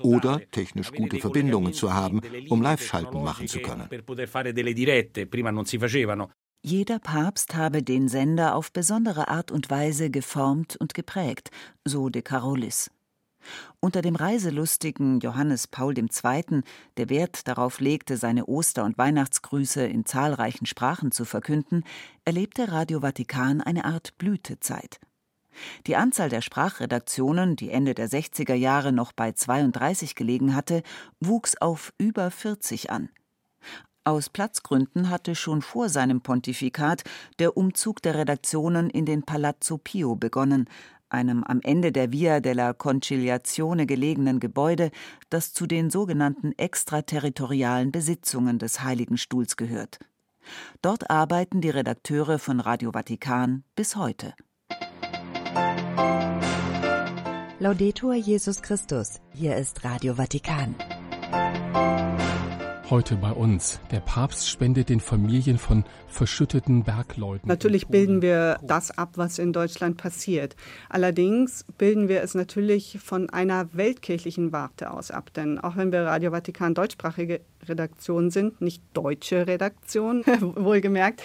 Oder 0.00 0.40
technisch 0.50 0.92
gute 0.92 1.18
Verbindungen 1.18 1.72
zu 1.72 1.92
haben, 1.92 2.20
um 2.48 2.62
Live-Schalten 2.62 3.22
machen 3.22 3.48
zu 3.48 3.60
können. 3.60 3.88
Jeder 6.66 6.98
Papst 6.98 7.54
habe 7.54 7.82
den 7.82 8.08
Sender 8.08 8.54
auf 8.54 8.72
besondere 8.72 9.28
Art 9.28 9.50
und 9.50 9.68
Weise 9.68 10.08
geformt 10.08 10.76
und 10.76 10.94
geprägt, 10.94 11.50
so 11.84 12.08
de 12.08 12.22
Carolis. 12.22 12.90
Unter 13.80 14.02
dem 14.02 14.16
reiselustigen 14.16 15.20
Johannes 15.20 15.66
Paul 15.66 15.96
II., 15.98 16.62
der 16.96 17.08
Wert 17.08 17.46
darauf 17.48 17.80
legte, 17.80 18.16
seine 18.16 18.46
Oster- 18.46 18.84
und 18.84 18.98
Weihnachtsgrüße 18.98 19.84
in 19.84 20.06
zahlreichen 20.06 20.66
Sprachen 20.66 21.12
zu 21.12 21.24
verkünden, 21.24 21.84
erlebte 22.24 22.72
Radio 22.72 23.00
Vatikan 23.00 23.60
eine 23.60 23.84
Art 23.84 24.16
Blütezeit. 24.18 25.00
Die 25.86 25.96
Anzahl 25.96 26.28
der 26.28 26.40
Sprachredaktionen, 26.40 27.56
die 27.56 27.70
Ende 27.70 27.94
der 27.94 28.08
60er 28.08 28.54
Jahre 28.54 28.92
noch 28.92 29.12
bei 29.12 29.32
32 29.32 30.14
gelegen 30.14 30.54
hatte, 30.54 30.82
wuchs 31.20 31.56
auf 31.56 31.92
über 31.98 32.30
40 32.30 32.90
an. 32.90 33.08
Aus 34.06 34.28
Platzgründen 34.28 35.08
hatte 35.08 35.34
schon 35.34 35.62
vor 35.62 35.88
seinem 35.88 36.20
Pontifikat 36.20 37.04
der 37.38 37.56
Umzug 37.56 38.02
der 38.02 38.14
Redaktionen 38.14 38.90
in 38.90 39.06
den 39.06 39.22
Palazzo 39.22 39.78
Pio 39.78 40.14
begonnen, 40.14 40.68
einem 41.14 41.44
am 41.44 41.60
Ende 41.62 41.92
der 41.92 42.12
Via 42.12 42.40
della 42.40 42.72
Conciliazione 42.72 43.86
gelegenen 43.86 44.40
Gebäude, 44.40 44.90
das 45.30 45.54
zu 45.54 45.66
den 45.66 45.88
sogenannten 45.88 46.52
extraterritorialen 46.58 47.92
Besitzungen 47.92 48.58
des 48.58 48.82
Heiligen 48.82 49.16
Stuhls 49.16 49.56
gehört. 49.56 49.98
Dort 50.82 51.10
arbeiten 51.10 51.60
die 51.60 51.70
Redakteure 51.70 52.38
von 52.38 52.60
Radio 52.60 52.90
Vatikan 52.92 53.64
bis 53.76 53.96
heute. 53.96 54.34
Laudetur 57.58 58.14
Jesus 58.14 58.60
Christus, 58.60 59.20
hier 59.32 59.56
ist 59.56 59.84
Radio 59.84 60.14
Vatikan. 60.14 60.74
Heute 62.94 63.16
bei 63.16 63.32
uns. 63.32 63.80
Der 63.90 63.98
Papst 63.98 64.48
spendet 64.48 64.88
den 64.88 65.00
Familien 65.00 65.58
von 65.58 65.82
verschütteten 66.06 66.84
Bergleuten. 66.84 67.48
Natürlich 67.48 67.88
bilden 67.88 68.22
wir 68.22 68.60
das 68.62 68.96
ab, 68.96 69.14
was 69.16 69.40
in 69.40 69.52
Deutschland 69.52 69.96
passiert. 69.96 70.54
Allerdings 70.88 71.64
bilden 71.76 72.08
wir 72.08 72.22
es 72.22 72.36
natürlich 72.36 73.00
von 73.02 73.30
einer 73.30 73.66
weltkirchlichen 73.72 74.52
Warte 74.52 74.92
aus 74.92 75.10
ab. 75.10 75.32
Denn 75.34 75.58
auch 75.58 75.76
wenn 75.76 75.90
wir 75.90 76.02
Radio 76.02 76.30
Vatikan 76.30 76.74
deutschsprachige 76.74 77.40
Redaktion 77.68 78.30
sind, 78.30 78.60
nicht 78.60 78.80
deutsche 78.92 79.48
Redaktion, 79.48 80.22
wohlgemerkt, 80.54 81.20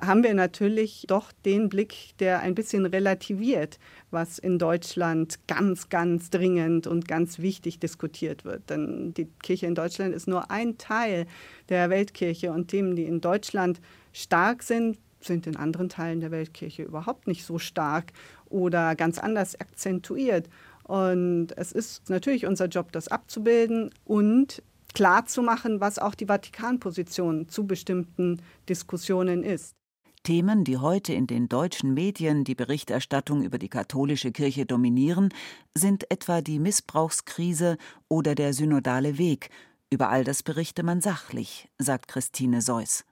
haben 0.00 0.22
wir 0.22 0.34
natürlich 0.34 1.04
doch 1.08 1.32
den 1.44 1.68
Blick, 1.68 2.16
der 2.18 2.40
ein 2.40 2.54
bisschen 2.54 2.86
relativiert, 2.86 3.78
was 4.10 4.38
in 4.38 4.58
Deutschland 4.58 5.38
ganz, 5.46 5.88
ganz 5.88 6.30
dringend 6.30 6.86
und 6.86 7.06
ganz 7.06 7.38
wichtig 7.38 7.78
diskutiert 7.78 8.44
wird. 8.44 8.70
Denn 8.70 9.14
die 9.14 9.26
Kirche 9.42 9.66
in 9.66 9.74
Deutschland 9.74 10.14
ist 10.14 10.28
nur 10.28 10.50
ein 10.50 10.78
Teil 10.78 11.26
der 11.68 11.90
Weltkirche 11.90 12.52
und 12.52 12.68
Themen, 12.68 12.96
die 12.96 13.04
in 13.04 13.20
Deutschland 13.20 13.80
stark 14.12 14.62
sind, 14.62 14.98
sind 15.20 15.46
in 15.46 15.56
anderen 15.56 15.88
Teilen 15.88 16.20
der 16.20 16.30
Weltkirche 16.30 16.82
überhaupt 16.82 17.26
nicht 17.26 17.44
so 17.44 17.58
stark 17.58 18.12
oder 18.48 18.94
ganz 18.96 19.18
anders 19.18 19.58
akzentuiert. 19.60 20.48
Und 20.84 21.48
es 21.56 21.72
ist 21.72 22.08
natürlich 22.10 22.46
unser 22.46 22.66
Job, 22.66 22.90
das 22.92 23.08
abzubilden 23.08 23.90
und 24.04 24.62
klarzumachen, 24.94 25.80
was 25.80 25.98
auch 25.98 26.14
die 26.14 26.26
Vatikanposition 26.26 27.48
zu 27.48 27.66
bestimmten 27.66 28.42
Diskussionen 28.68 29.44
ist. 29.44 29.74
Themen, 30.22 30.64
die 30.64 30.76
heute 30.76 31.14
in 31.14 31.26
den 31.26 31.48
deutschen 31.48 31.94
Medien 31.94 32.44
die 32.44 32.54
Berichterstattung 32.54 33.42
über 33.42 33.58
die 33.58 33.68
katholische 33.68 34.32
Kirche 34.32 34.66
dominieren, 34.66 35.30
sind 35.74 36.10
etwa 36.10 36.42
die 36.42 36.58
Missbrauchskrise 36.58 37.78
oder 38.08 38.34
der 38.34 38.52
synodale 38.52 39.16
Weg. 39.16 39.48
Über 39.90 40.10
all 40.10 40.22
das 40.22 40.42
berichte 40.42 40.82
man 40.82 41.00
sachlich, 41.00 41.68
sagt 41.78 42.08
Christine 42.08 42.60
Seuss. 42.60 43.04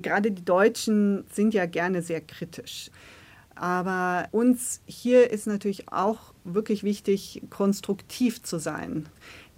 Gerade 0.00 0.30
die 0.30 0.44
Deutschen 0.44 1.24
sind 1.32 1.54
ja 1.54 1.66
gerne 1.66 2.02
sehr 2.02 2.20
kritisch. 2.20 2.90
Aber 3.54 4.28
uns 4.30 4.80
hier 4.86 5.30
ist 5.30 5.46
natürlich 5.46 5.92
auch 5.92 6.32
wirklich 6.44 6.82
wichtig, 6.82 7.42
konstruktiv 7.50 8.42
zu 8.42 8.58
sein. 8.58 9.08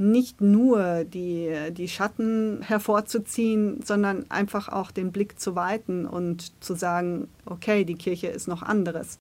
Nicht 0.03 0.41
nur 0.41 1.05
die, 1.05 1.55
die 1.71 1.87
Schatten 1.87 2.61
hervorzuziehen, 2.63 3.83
sondern 3.85 4.29
einfach 4.31 4.69
auch 4.69 4.91
den 4.91 5.13
Blick 5.13 5.39
zu 5.39 5.55
weiten 5.55 6.07
und 6.07 6.61
zu 6.61 6.75
sagen, 6.75 7.29
okay, 7.47 7.85
die 7.85 7.95
Kirche 7.95 8.27
ist 8.27 8.49
noch 8.49 8.65
anderes. 8.65 9.21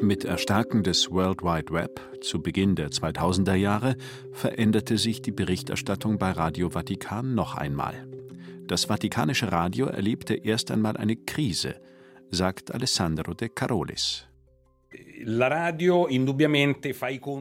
Mit 0.00 0.24
Erstarken 0.24 0.84
des 0.84 1.10
World 1.10 1.42
Wide 1.42 1.72
Web 1.72 2.00
zu 2.20 2.40
Beginn 2.40 2.76
der 2.76 2.90
2000er 2.90 3.54
Jahre 3.54 3.96
veränderte 4.30 4.96
sich 4.96 5.20
die 5.20 5.32
Berichterstattung 5.32 6.18
bei 6.18 6.30
Radio 6.30 6.70
Vatikan 6.70 7.34
noch 7.34 7.56
einmal. 7.56 8.06
Das 8.68 8.84
Vatikanische 8.84 9.50
Radio 9.50 9.86
erlebte 9.86 10.34
erst 10.34 10.70
einmal 10.70 10.96
eine 10.96 11.16
Krise, 11.16 11.74
sagt 12.30 12.72
Alessandro 12.72 13.34
de 13.34 13.48
Carolis. 13.48 14.29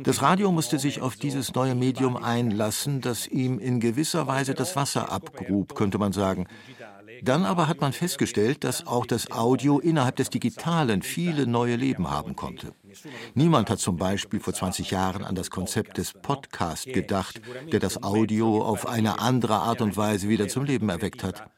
Das 0.03 0.21
Radio 0.21 0.51
musste 0.51 0.79
sich 0.79 1.01
auf 1.01 1.15
dieses 1.15 1.55
neue 1.55 1.75
Medium 1.75 2.17
einlassen, 2.17 3.01
das 3.01 3.27
ihm 3.27 3.57
in 3.57 3.79
gewisser 3.79 4.27
Weise 4.27 4.53
das 4.53 4.75
Wasser 4.75 5.11
abgrub, 5.11 5.73
könnte 5.75 5.97
man 5.97 6.11
sagen. 6.11 6.45
Dann 7.23 7.45
aber 7.45 7.67
hat 7.67 7.81
man 7.81 7.91
festgestellt, 7.91 8.63
dass 8.63 8.85
auch 8.85 9.05
das 9.05 9.31
Audio 9.31 9.79
innerhalb 9.79 10.15
des 10.15 10.29
Digitalen 10.29 11.01
viele 11.01 11.47
neue 11.47 11.75
Leben 11.75 12.09
haben 12.09 12.35
konnte. 12.35 12.73
Niemand 13.33 13.69
hat 13.69 13.79
zum 13.79 13.97
Beispiel 13.97 14.39
vor 14.39 14.53
20 14.53 14.91
Jahren 14.91 15.23
an 15.23 15.35
das 15.35 15.49
Konzept 15.49 15.97
des 15.97 16.13
Podcast 16.13 16.85
gedacht, 16.85 17.41
der 17.71 17.79
das 17.79 18.03
Audio 18.03 18.63
auf 18.63 18.87
eine 18.87 19.19
andere 19.19 19.55
Art 19.55 19.81
und 19.81 19.97
Weise 19.97 20.29
wieder 20.29 20.47
zum 20.47 20.65
Leben 20.65 20.89
erweckt 20.89 21.23
hat. 21.23 21.49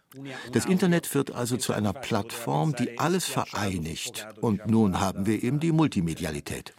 Das 0.51 0.65
Internet 0.65 1.13
wird 1.15 1.31
also 1.31 1.57
zu 1.57 1.73
einer 1.73 1.93
Plattform, 1.93 2.75
die 2.75 2.99
alles 2.99 3.25
vereinigt. 3.25 4.27
Und 4.41 4.67
nun 4.67 4.99
haben 4.99 5.25
wir 5.25 5.41
eben 5.41 5.59
die 5.59 5.71
Multimedialität. 5.71 6.73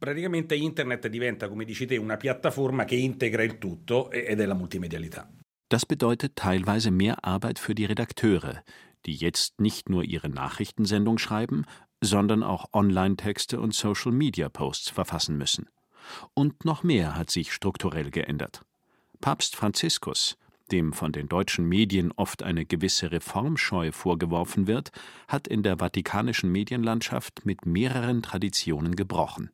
Praticamente 0.00 0.54
Internet 0.54 1.08
diventa, 1.08 1.48
come 1.48 1.64
dici 1.64 1.86
te, 1.86 1.96
una 1.96 2.16
piattaforma 2.16 2.84
che 2.84 2.94
integra 2.94 3.42
il 3.42 3.58
tutto 3.58 4.10
ed 4.12 4.38
è 4.40 4.46
la 4.46 4.54
multimedialità. 4.54 5.28
Das 5.68 5.84
bedeutet 5.84 6.36
teilweise 6.36 6.90
mehr 6.90 7.24
Arbeit 7.24 7.58
für 7.58 7.74
die 7.74 7.84
Redakteure, 7.84 8.62
die 9.06 9.14
jetzt 9.14 9.60
nicht 9.60 9.88
nur 9.88 10.04
ihre 10.04 10.28
Nachrichtensendung 10.28 11.18
schreiben, 11.18 11.64
sondern 12.00 12.42
auch 12.42 12.66
Online-Texte 12.72 13.60
und 13.60 13.74
Social-Media-Posts 13.74 14.90
verfassen 14.90 15.36
müssen. 15.36 15.68
Und 16.34 16.64
noch 16.64 16.82
mehr 16.82 17.16
hat 17.16 17.30
sich 17.30 17.52
strukturell 17.52 18.10
geändert. 18.10 18.62
Papst 19.20 19.56
Franziskus, 19.56 20.36
dem 20.70 20.92
von 20.92 21.12
den 21.12 21.28
deutschen 21.28 21.66
Medien 21.66 22.12
oft 22.12 22.42
eine 22.42 22.64
gewisse 22.64 23.10
Reformscheu 23.10 23.92
vorgeworfen 23.92 24.66
wird, 24.66 24.90
hat 25.26 25.48
in 25.48 25.62
der 25.62 25.78
vatikanischen 25.78 26.50
Medienlandschaft 26.50 27.44
mit 27.44 27.66
mehreren 27.66 28.22
Traditionen 28.22 28.94
gebrochen. 28.96 29.50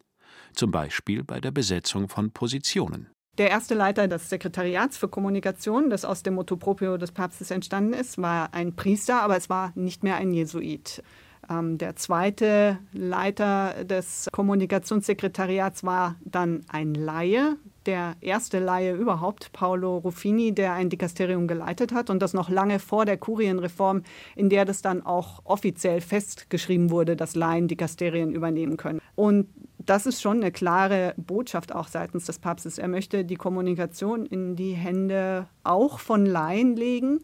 Zum 0.53 0.71
Beispiel 0.71 1.25
bei 1.25 1.41
der 1.41 1.51
Besetzung 1.51 2.09
von 2.09 2.31
Positionen. 2.31 3.09
Der 3.39 3.51
erste 3.51 3.75
Leiter 3.75 4.07
des 4.07 4.31
Sekretariats 4.31 4.97
für 4.97 5.09
Kommunikation, 5.09 5.91
das 5.91 6.05
aus 6.05 6.23
dem 6.23 6.35
Motto 6.35 6.57
proprio 6.57 6.97
des 6.99 7.11
Papstes 7.11 7.51
entstanden 7.51 7.93
ist, 7.93 8.19
war 8.19 8.55
ein 8.55 8.77
Priester, 8.77 9.23
aber 9.23 9.37
es 9.37 9.51
war 9.51 9.73
nicht 9.75 10.05
mehr 10.05 10.17
ein 10.17 10.33
Jesuit. 10.33 11.03
Ähm, 11.51 11.79
der 11.79 11.97
zweite 11.97 12.79
Leiter 12.93 13.85
des 13.85 14.29
Kommunikationssekretariats 14.33 15.85
war 15.85 16.17
dann 16.25 16.65
ein 16.69 16.95
Laie, 16.95 17.57
der 17.87 18.15
erste 18.21 18.59
Laie 18.59 18.95
überhaupt, 18.95 19.53
Paolo 19.53 19.99
Ruffini, 19.99 20.55
der 20.55 20.73
ein 20.73 20.89
Dikasterium 20.89 21.47
geleitet 21.47 21.93
hat 21.93 22.11
und 22.11 22.21
das 22.21 22.33
noch 22.33 22.49
lange 22.49 22.79
vor 22.79 23.05
der 23.05 23.17
Kurienreform, 23.17 24.03
in 24.37 24.49
der 24.49 24.65
das 24.65 24.83
dann 24.83 25.05
auch 25.05 25.41
offiziell 25.45 26.01
festgeschrieben 26.01 26.91
wurde, 26.91 27.17
dass 27.17 27.35
Laien 27.35 27.69
Dikasterien 27.69 28.33
übernehmen 28.33 28.77
können. 28.77 29.01
Und 29.15 29.49
das 29.79 30.07
ist 30.07 30.23
schon 30.23 30.39
eine 30.39 30.51
klare 30.51 31.15
Botschaft 31.17 31.75
auch 31.75 31.89
seitens 31.89 32.25
des 32.25 32.39
Papstes. 32.39 32.79
Er 32.79 32.89
möchte 32.89 33.25
die 33.25 33.37
Kommunikation 33.37 34.25
in 34.25 34.57
die 34.57 34.73
Hände 34.73 35.47
auch 35.63 35.99
von 35.99 36.25
Laien 36.25 36.77
legen. 36.77 37.21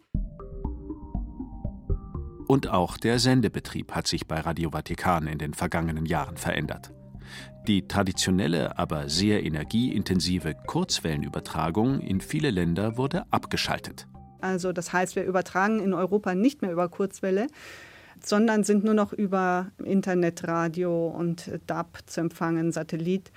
Und 2.51 2.67
auch 2.69 2.97
der 2.97 3.21
Sendebetrieb 3.21 3.93
hat 3.93 4.09
sich 4.09 4.27
bei 4.27 4.41
Radio 4.41 4.71
Vatikan 4.71 5.29
in 5.29 5.39
den 5.39 5.55
vergangenen 5.55 6.05
Jahren 6.05 6.37
verändert. 6.37 6.91
Die 7.69 7.87
traditionelle, 7.87 8.77
aber 8.77 9.09
sehr 9.09 9.45
energieintensive 9.45 10.57
Kurzwellenübertragung 10.67 12.01
in 12.01 12.21
viele 12.21 12.51
Länder 12.51 12.97
wurde 12.97 13.23
abgeschaltet. 13.31 14.09
Also 14.41 14.73
das 14.73 14.93
heißt, 14.93 15.15
wir 15.15 15.27
übertragen 15.27 15.79
in 15.79 15.95
Europa 15.95 16.35
nicht 16.35 16.61
mehr 16.61 16.73
über 16.73 16.89
Kurzwelle, 16.89 17.47
sondern 18.21 18.65
sind 18.65 18.83
nur 18.83 18.95
noch 18.95 19.13
über 19.13 19.71
Internetradio 19.85 21.07
und 21.07 21.53
DAB 21.69 21.99
zu 22.07 22.21
empfangen, 22.21 22.73
Satellit. 22.73 23.31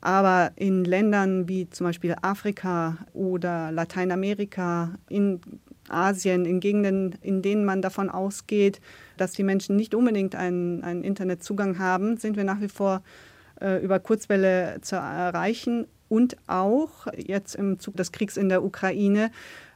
Aber 0.00 0.52
in 0.54 0.84
Ländern 0.84 1.48
wie 1.48 1.68
zum 1.68 1.88
Beispiel 1.88 2.14
Afrika 2.22 2.98
oder 3.14 3.72
Lateinamerika, 3.72 4.94
in 5.08 5.40
Asien, 5.90 6.44
in 6.44 6.60
Gegenden, 6.60 7.16
in 7.22 7.42
denen 7.42 7.64
man 7.64 7.82
davon 7.82 8.08
ausgeht, 8.08 8.80
dass 9.16 9.32
die 9.32 9.42
Menschen 9.42 9.76
nicht 9.76 9.94
unbedingt 9.94 10.34
einen, 10.34 10.82
einen 10.82 11.04
Internetzugang 11.04 11.78
haben, 11.78 12.16
sind 12.16 12.36
wir 12.36 12.44
nach 12.44 12.60
wie 12.60 12.68
vor 12.68 13.02
äh, 13.60 13.82
über 13.82 13.98
Kurzwelle 13.98 14.78
zu 14.82 14.96
erreichen. 14.96 15.86
Und 16.08 16.36
auch 16.48 17.06
jetzt 17.16 17.54
im 17.54 17.78
Zug 17.78 17.96
des 17.96 18.10
Kriegs 18.10 18.36
in 18.36 18.48
der 18.48 18.64
Ukraine 18.64 19.30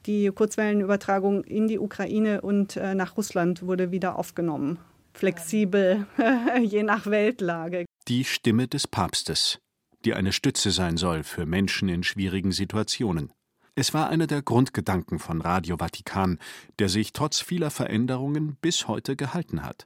die 0.05 0.27
Kurzwellenübertragung 0.27 1.43
in 1.43 1.67
die 1.67 1.79
Ukraine 1.79 2.41
und 2.41 2.75
äh, 2.75 2.93
nach 2.93 3.17
Russland 3.17 3.65
wurde 3.65 3.91
wieder 3.91 4.17
aufgenommen. 4.17 4.77
Flexibel, 5.13 6.05
je 6.61 6.83
nach 6.83 7.05
Weltlage. 7.05 7.85
Die 8.07 8.23
Stimme 8.23 8.67
des 8.67 8.87
Papstes, 8.87 9.59
die 10.03 10.13
eine 10.13 10.31
Stütze 10.31 10.71
sein 10.71 10.97
soll 10.97 11.23
für 11.23 11.45
Menschen 11.45 11.89
in 11.89 12.03
schwierigen 12.03 12.51
Situationen. 12.51 13.31
Es 13.77 13.93
war 13.93 14.09
einer 14.09 14.25
der 14.25 14.41
Grundgedanken 14.41 15.19
von 15.19 15.41
Radio 15.41 15.75
Vatikan, 15.77 16.39
der 16.79 16.87
sich 16.87 17.11
trotz 17.11 17.41
vieler 17.41 17.69
Veränderungen 17.69 18.55
bis 18.61 18.87
heute 18.87 19.17
gehalten 19.17 19.63
hat. 19.63 19.85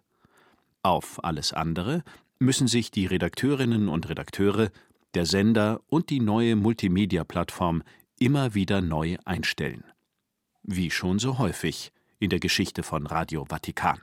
Auf 0.84 1.24
alles 1.24 1.54
andere 1.54 2.04
müssen 2.38 2.68
sich 2.68 2.92
die 2.92 3.08
Redakteurinnen 3.08 3.90
und 3.90 4.08
Redakteure, 4.08 4.70
der 5.16 5.26
Sender 5.26 5.82
und 5.88 6.12
die 6.12 6.20
neue 6.20 6.56
Multimedia-Plattform 6.56 7.82
immer 8.20 8.54
wieder 8.54 8.82
neu 8.82 9.18
einstellen. 9.26 9.84
Wie 10.62 10.92
schon 10.92 11.18
so 11.18 11.40
häufig 11.40 11.92
in 12.20 12.30
der 12.30 12.40
Geschichte 12.40 12.84
von 12.84 13.08
Radio 13.08 13.46
Vatikan. 13.46 14.00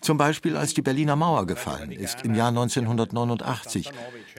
Zum 0.00 0.16
Beispiel 0.16 0.56
als 0.56 0.74
die 0.74 0.82
Berliner 0.82 1.16
Mauer 1.16 1.46
gefallen 1.46 1.92
ist 1.92 2.24
im 2.24 2.34
Jahr 2.34 2.48
1989. 2.48 3.90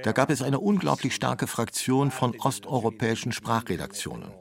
Da 0.03 0.11
gab 0.11 0.29
es 0.29 0.41
eine 0.41 0.59
unglaublich 0.59 1.13
starke 1.13 1.47
Fraktion 1.47 2.11
von 2.11 2.35
osteuropäischen 2.39 3.31
Sprachredaktionen. 3.31 4.31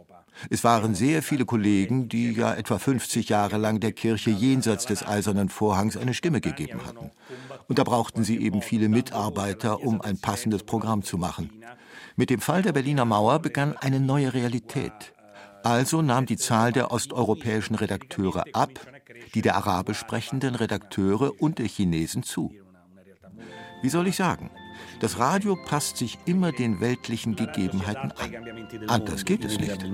Es 0.51 0.65
waren 0.65 0.95
sehr 0.95 1.23
viele 1.23 1.45
Kollegen, 1.45 2.09
die 2.09 2.33
ja 2.33 2.55
etwa 2.55 2.79
50 2.79 3.29
Jahre 3.29 3.59
lang 3.59 3.81
der 3.81 3.93
Kirche 3.93 4.31
jenseits 4.31 4.87
des 4.87 5.07
Eisernen 5.07 5.49
Vorhangs 5.49 5.97
eine 5.97 6.15
Stimme 6.15 6.41
gegeben 6.41 6.81
hatten. 6.87 7.11
Und 7.69 7.79
da 7.79 7.85
brauchten 7.85 8.25
sie 8.25 8.39
eben 8.39 8.63
viele 8.63 8.89
Mitarbeiter, 8.89 9.83
um 9.83 10.01
ein 10.01 10.19
passendes 10.19 10.63
Programm 10.65 11.03
zu 11.03 11.19
machen. 11.19 11.51
Mit 12.17 12.31
dem 12.31 12.41
Fall 12.41 12.63
der 12.63 12.73
Berliner 12.73 13.05
Mauer 13.05 13.39
begann 13.39 13.77
eine 13.77 14.01
neue 14.01 14.35
Realität. 14.35 14.93
Also 15.63 16.03
nahm 16.03 16.27
die 16.27 16.37
Zahl 16.37 16.73
der 16.73 16.91
osteuropäischen 16.91 17.77
Redakteure 17.77 18.45
ab, 18.53 18.71
die 19.35 19.43
der 19.43 19.57
arabisch 19.57 19.99
sprechenden 19.99 20.55
Redakteure 20.55 21.41
und 21.41 21.59
der 21.59 21.67
Chinesen 21.67 22.23
zu. 22.23 22.53
Wie 23.83 23.89
soll 23.89 24.07
ich 24.07 24.17
sagen? 24.17 24.51
Das 25.01 25.19
Radio 25.19 25.57
passt 25.57 25.97
sich 25.97 26.19
immer 26.27 26.53
den 26.53 26.81
weltlichen 26.81 27.35
Gegebenheiten 27.35 28.13
an. 28.13 28.89
Anders 28.89 29.25
geht 29.25 29.45
es 29.45 29.59
nicht. 29.59 29.85